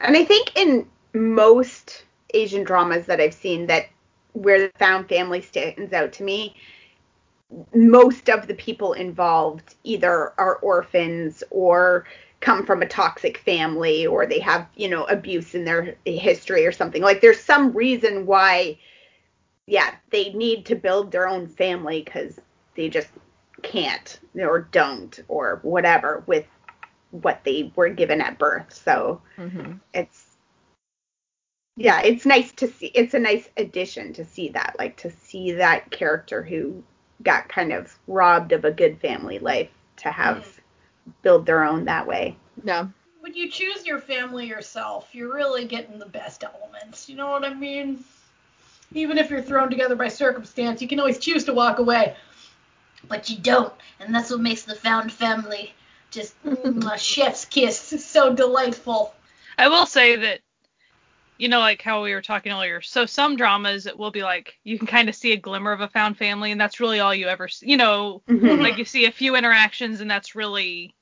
[0.00, 2.04] And I think in most
[2.34, 3.86] Asian dramas that I've seen that
[4.32, 6.54] where the found family stands out to me,
[7.74, 12.06] most of the people involved either are orphans or
[12.40, 16.72] come from a toxic family or they have, you know, abuse in their history or
[16.72, 17.02] something.
[17.02, 18.78] Like there's some reason why
[19.66, 22.38] yeah, they need to build their own family cuz
[22.76, 23.08] they just
[23.62, 26.46] can't or don't or whatever with
[27.10, 28.72] what they were given at birth.
[28.72, 29.74] So mm-hmm.
[29.94, 30.36] it's
[31.76, 35.52] yeah it's nice to see it's a nice addition to see that like to see
[35.52, 36.82] that character who
[37.22, 40.60] got kind of robbed of a good family life to have
[41.22, 42.86] build their own that way yeah
[43.20, 47.08] When you choose your family yourself, you're really getting the best elements.
[47.08, 48.04] You know what I mean?
[48.94, 52.14] Even if you're thrown together by circumstance, you can always choose to walk away.
[53.08, 55.74] But you don't, and that's what makes the found family
[56.10, 57.78] just mm, a chef's kiss.
[58.04, 59.14] So delightful.
[59.58, 60.40] I will say that,
[61.38, 62.80] you know, like how we were talking earlier.
[62.80, 65.80] So some dramas, it will be like you can kind of see a glimmer of
[65.80, 67.70] a found family, and that's really all you ever, see.
[67.70, 68.60] you know, Mhm.
[68.60, 70.94] like you see a few interactions, and that's really,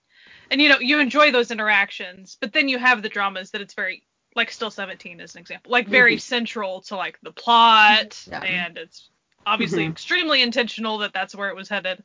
[0.51, 2.37] and you know, you enjoy those interactions.
[2.41, 4.05] But then you have the dramas that it's very,
[4.37, 8.41] like Still 17 as an example, like very central to like the plot, Yeah.
[8.43, 9.11] and it's
[9.47, 9.91] obviously Mhm.
[9.93, 12.03] extremely intentional that that's where it was headed.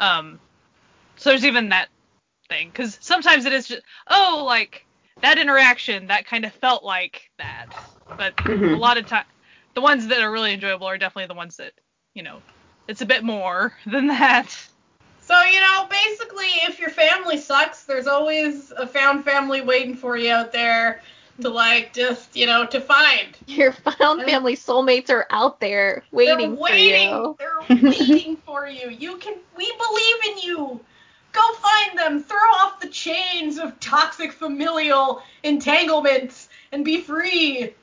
[0.00, 0.40] Um,
[1.16, 1.88] so there's even that
[2.48, 4.85] thing because sometimes it is just oh like
[5.22, 7.68] that interaction that kind of felt like that,
[8.16, 8.74] but Mhm.
[8.74, 9.24] a lot of time
[9.74, 11.72] the ones that are really enjoyable are definitely the ones that
[12.14, 12.42] you know
[12.88, 14.56] it's a bit more than that.
[15.20, 20.16] So, you know, basically, if your family sucks, there's always a found family waiting for
[20.16, 21.00] you out there
[21.40, 23.36] to, like, just, you know, to find.
[23.46, 27.10] Your found family soulmates are out there waiting, They're waiting.
[27.10, 27.36] for you.
[27.38, 28.88] They're waiting for you.
[28.90, 29.34] You can.
[29.56, 30.80] We believe in you.
[31.36, 32.22] Go find them.
[32.22, 37.74] Throw off the chains of toxic familial entanglements and be free.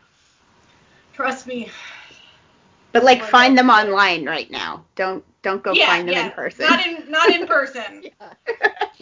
[1.13, 1.69] Trust me.
[2.91, 4.85] But like find them online right now.
[4.95, 6.25] Don't don't go yeah, find them yeah.
[6.27, 6.65] in person.
[6.67, 8.03] Not in not in person.
[8.21, 8.33] yeah.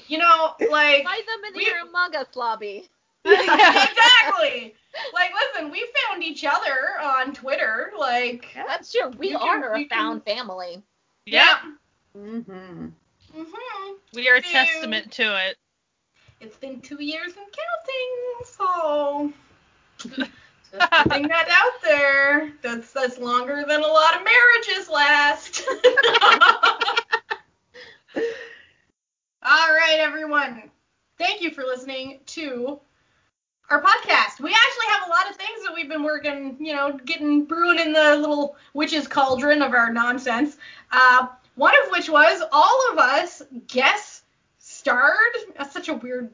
[0.08, 2.90] You know, like Find them in We- your Among Us lobby.
[3.26, 4.76] exactly.
[5.14, 7.94] Like, listen, we found each other on Twitter.
[7.98, 9.10] Like, That's true.
[9.18, 10.84] We You can- are you a can- found family.
[11.26, 11.58] Yeah,
[12.18, 12.88] mm-hmm.
[13.34, 15.58] Hmm we are a testament to it.
[16.40, 19.34] It's been two years and counting, so
[20.72, 22.52] just putting that out there.
[22.62, 25.64] That's that's longer than a lot of marriages last.
[29.44, 30.70] All right, everyone.
[31.18, 32.80] Thank you for listening to
[33.70, 34.40] our podcast.
[34.42, 37.80] We actually have a lot of things that we've been working, you know, getting brewing
[37.80, 40.58] in the little witch's cauldron of our nonsense.
[40.92, 44.24] Uh, one of which was all of us guest
[44.60, 45.36] starred.
[45.58, 46.32] That's such a weird,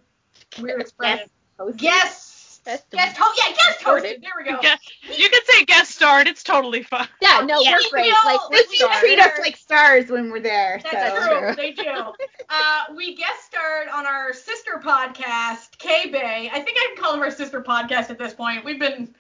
[0.59, 1.29] weird expression.
[1.75, 4.21] Guest, Guest- guest, ho- yeah, guest hosted.
[4.21, 4.59] There we go.
[4.61, 4.79] Guess-
[5.17, 6.27] you can say guest starred.
[6.27, 7.07] It's totally fine.
[7.21, 8.05] Yeah, no, Yeah, we're we great.
[8.05, 8.99] feel- Like we we're feel stars.
[8.99, 10.79] Treat us like stars when we're there.
[10.83, 11.27] That's so.
[11.29, 11.39] true.
[11.39, 11.55] True.
[11.55, 12.13] They do.
[12.49, 16.49] Uh, we guest starred on our sister podcast, K Bay.
[16.53, 18.63] I think I can call them our sister podcast at this point.
[18.65, 19.15] We've been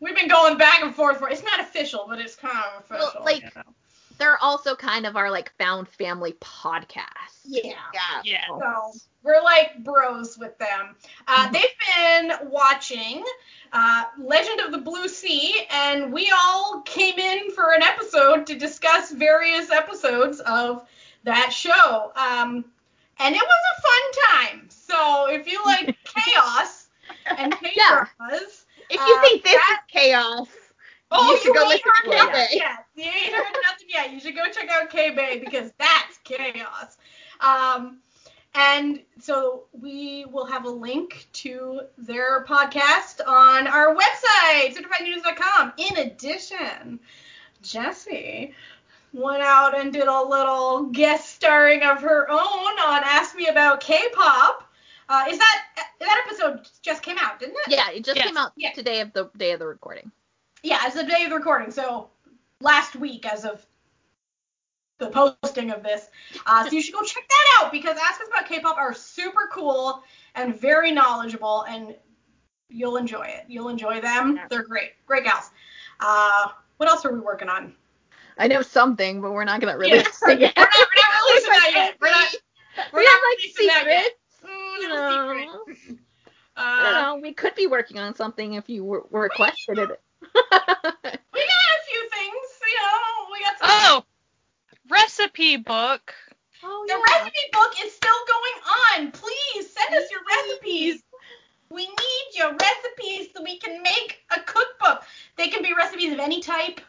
[0.00, 1.28] we've been going back and forth for.
[1.30, 3.24] It's not official, but it's kind of Well, official.
[3.24, 3.62] like- you know.
[4.18, 7.06] They're also kind of our like found family podcast.
[7.44, 7.72] yeah.
[7.94, 8.00] Yeah.
[8.24, 8.44] Yeah.
[8.48, 8.92] So
[9.22, 10.94] we're like bros with them.
[11.28, 11.62] Uh, they've
[11.96, 13.24] been watching
[13.72, 18.54] uh, Legend of the Blue Sea, and we all came in for an episode to
[18.58, 20.86] discuss various episodes of
[21.24, 22.12] that show.
[22.16, 22.64] Um,
[23.18, 24.66] and it was a fun time.
[24.70, 26.86] So if you like chaos
[27.38, 28.04] and K Yeah.
[28.88, 30.48] If you Uh, think this that- is chaos,
[31.10, 32.16] oh, You should go ain't listen heard to it.
[32.32, 32.86] nothing yet.
[32.94, 34.12] You ain't heard nothing yet.
[34.12, 36.96] You should go check out K Bay because that's chaos.
[37.40, 37.98] Um,
[38.54, 45.74] and so we will have a link to their podcast on our website, certifiednoodles.com.
[45.76, 46.98] In addition,
[47.62, 48.54] Jesse
[49.12, 53.80] went out and did a little guest starring of her own on Ask Me About
[53.80, 54.62] K-pop.
[55.08, 55.62] Uh, is that
[56.00, 57.68] that episode just came out, didn't it?
[57.72, 58.26] Yeah, it just Yes.
[58.26, 58.72] came out Yeah.
[58.72, 60.10] today of the day of the recording.
[60.66, 61.70] Yeah, as of the day of the recording.
[61.70, 62.10] So
[62.60, 63.64] last week, as of
[64.98, 66.08] the posting of this.
[66.44, 69.48] Uh, so you should go check that out because Ask Us About K-pop are super
[69.52, 70.02] cool
[70.34, 71.94] and very knowledgeable, and
[72.68, 73.44] you'll enjoy it.
[73.46, 74.40] You'll enjoy them.
[74.50, 75.50] They're great, great gals.
[76.00, 76.48] Uh,
[76.78, 77.72] what else are we working on?
[78.36, 80.56] I know something, but we're not gonna Yeah, release we're it yet.
[80.56, 81.96] not, we're not releasing that yet.
[82.00, 82.34] We're not.
[82.92, 84.04] We're we not have like releasing that yet.
[84.04, 84.18] secrets.
[84.44, 85.74] Mm, You little know.
[85.76, 85.98] secret.
[86.56, 87.20] I don't Uh, know.
[87.22, 90.00] We could be working on something if you were, were requested it.
[90.36, 92.48] We got a few things.
[92.66, 93.68] You know, we got some.
[93.70, 94.04] Oh,
[94.90, 96.14] recipe book.
[96.62, 99.12] oh The recipe book is still going on.
[99.12, 101.02] Please send us your recipes.
[101.70, 105.02] We need your recipes so we can make a cookbook.
[105.36, 106.80] They can be recipes of any type.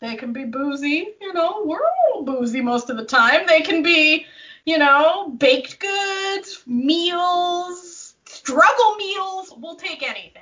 [0.00, 1.80] They can be boozy, you know, we're
[2.14, 3.46] all boozy most of the time.
[3.48, 4.26] They can be,
[4.64, 9.52] you know, baked goods, meals, struggle meals.
[9.56, 10.37] We'll take anything.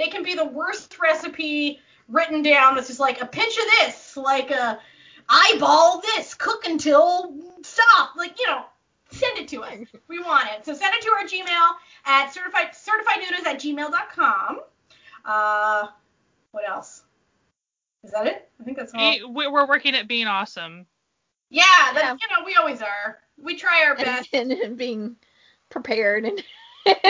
[0.00, 1.78] They can be the worst recipe
[2.08, 4.80] written down that's just like a pinch of this, like a
[5.28, 8.16] eyeball this, cook until stop.
[8.16, 8.64] Like, you know,
[9.10, 9.76] send it to us.
[10.08, 10.64] We want it.
[10.64, 11.70] So send it to our Gmail
[12.06, 14.60] at certified certifiednoodles at gmail.com.
[15.26, 15.86] Uh,
[16.52, 17.02] what else?
[18.02, 18.48] Is that it?
[18.58, 19.10] I think that's all.
[19.34, 20.86] We- We're working at being awesome.
[21.50, 22.12] Yeah, that's Yeah.
[22.20, 23.18] you know we always are.
[23.36, 24.30] We try our best.
[24.32, 25.16] and, and being
[25.68, 26.42] prepared and
[26.86, 27.04] Being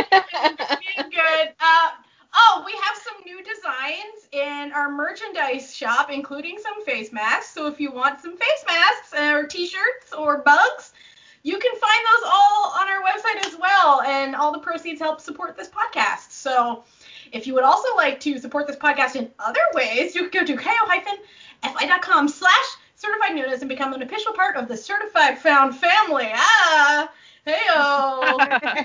[1.10, 1.48] good.
[1.60, 1.88] Uh,
[2.34, 7.52] oh, we have some new designs in our merchandise shop, including some face masks.
[7.52, 10.92] So if you want some face masks or t-shirts or bugs,
[11.42, 15.20] you can find those all on our website as well, and all the proceeds help
[15.20, 16.30] support this podcast.
[16.32, 16.84] So
[17.32, 20.46] if you would also like to support this podcast in other ways, you can go
[20.46, 26.28] to ko-fi.com slash certified noodles and become an official part of the certified found family.
[26.34, 27.10] Ah,
[27.46, 28.36] Heyo!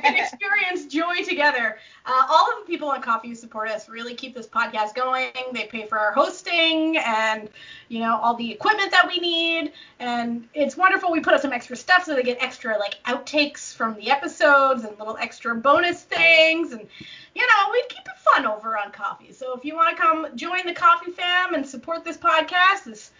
[0.05, 1.77] experience joy together.
[2.05, 5.31] Uh, all of the people on Ko-fi who support us really keep this podcast going.
[5.53, 7.49] They pay for our hosting and
[7.89, 11.11] you know all the equipment that we need, and it's wonderful.
[11.11, 14.83] We put up some extra stuff so they get extra like outtakes from the episodes
[14.83, 16.87] and little extra bonus things, and
[17.35, 19.31] you know we keep it fun over on Ko-fi.
[19.31, 23.11] So if you want to come join the Ko-fi fam and support this podcast, this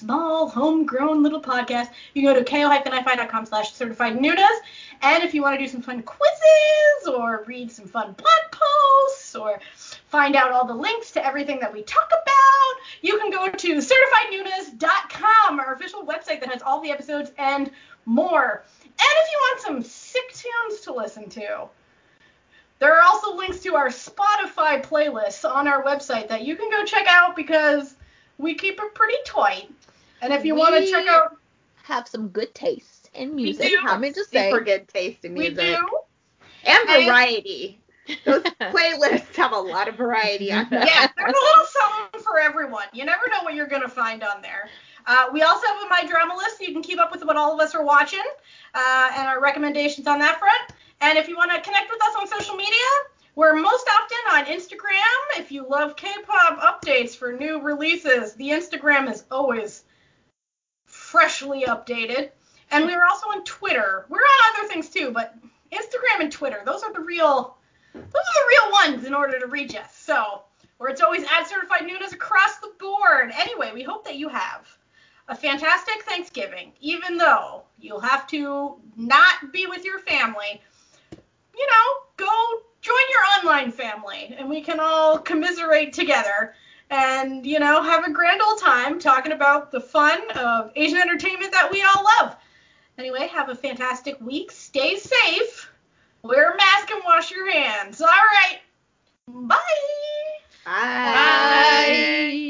[0.00, 4.48] small, homegrown little podcast, you go to ko-fi.com slash certified noodles.
[5.02, 9.36] And if you want to do some fun quizzes or read some fun blog posts
[9.36, 9.60] or
[10.06, 13.76] find out all the links to everything that we talk about, you can go to
[13.76, 17.70] certifiednoodles.com, our official website that has all the episodes and
[18.06, 18.64] more.
[18.82, 21.68] And if you want some sick tunes to listen to,
[22.78, 26.84] there are also links to our Spotify playlists on our website that you can go
[26.86, 27.96] check out because
[28.38, 29.70] we keep it pretty tight.
[30.22, 31.36] And if you want to check out,
[31.84, 33.72] have some good taste in music.
[33.98, 34.50] me just say.
[34.50, 35.58] Super good taste in music.
[35.58, 35.88] we do.
[36.64, 37.76] And And- variety.
[38.24, 40.82] Those playlists have a lot of variety on them.
[40.86, 42.84] Yeah, there's a little something for everyone.
[42.92, 44.68] You never know what you're gonna find on there.
[45.06, 47.36] Uh, we also have a My Drama list, so you can keep up with what
[47.36, 48.22] all of us are watching
[48.74, 50.60] uh, and our recommendations on that front.
[51.00, 52.74] And if you want to connect with us on social media,
[53.36, 55.38] we're most often on Instagram.
[55.38, 59.84] If you love K-pop updates for new releases, the Instagram is always
[61.10, 62.30] freshly updated.
[62.70, 64.06] And we are also on Twitter.
[64.08, 65.34] We're on other things too, but
[65.72, 67.56] Instagram and Twitter, those are the real
[67.92, 69.96] those are the real ones in order to reach us.
[69.96, 70.42] So,
[70.78, 73.32] where it's always at certified noodles across the board.
[73.36, 74.68] Anyway, we hope that you have
[75.26, 80.62] a fantastic Thanksgiving, even though you'll have to not be with your family.
[81.10, 86.54] You know, go join your online family and we can all commiserate together
[86.90, 91.52] and, you know, have a grand old time talking about the fun of Asian entertainment
[91.52, 92.36] that we all love.
[92.98, 94.50] Anyway, have a fantastic week.
[94.50, 95.70] Stay safe.
[96.22, 98.00] Wear a mask and wash your hands.
[98.00, 98.58] All right.
[99.26, 99.56] Bye.
[100.64, 101.14] Bye.
[102.34, 102.46] Bye.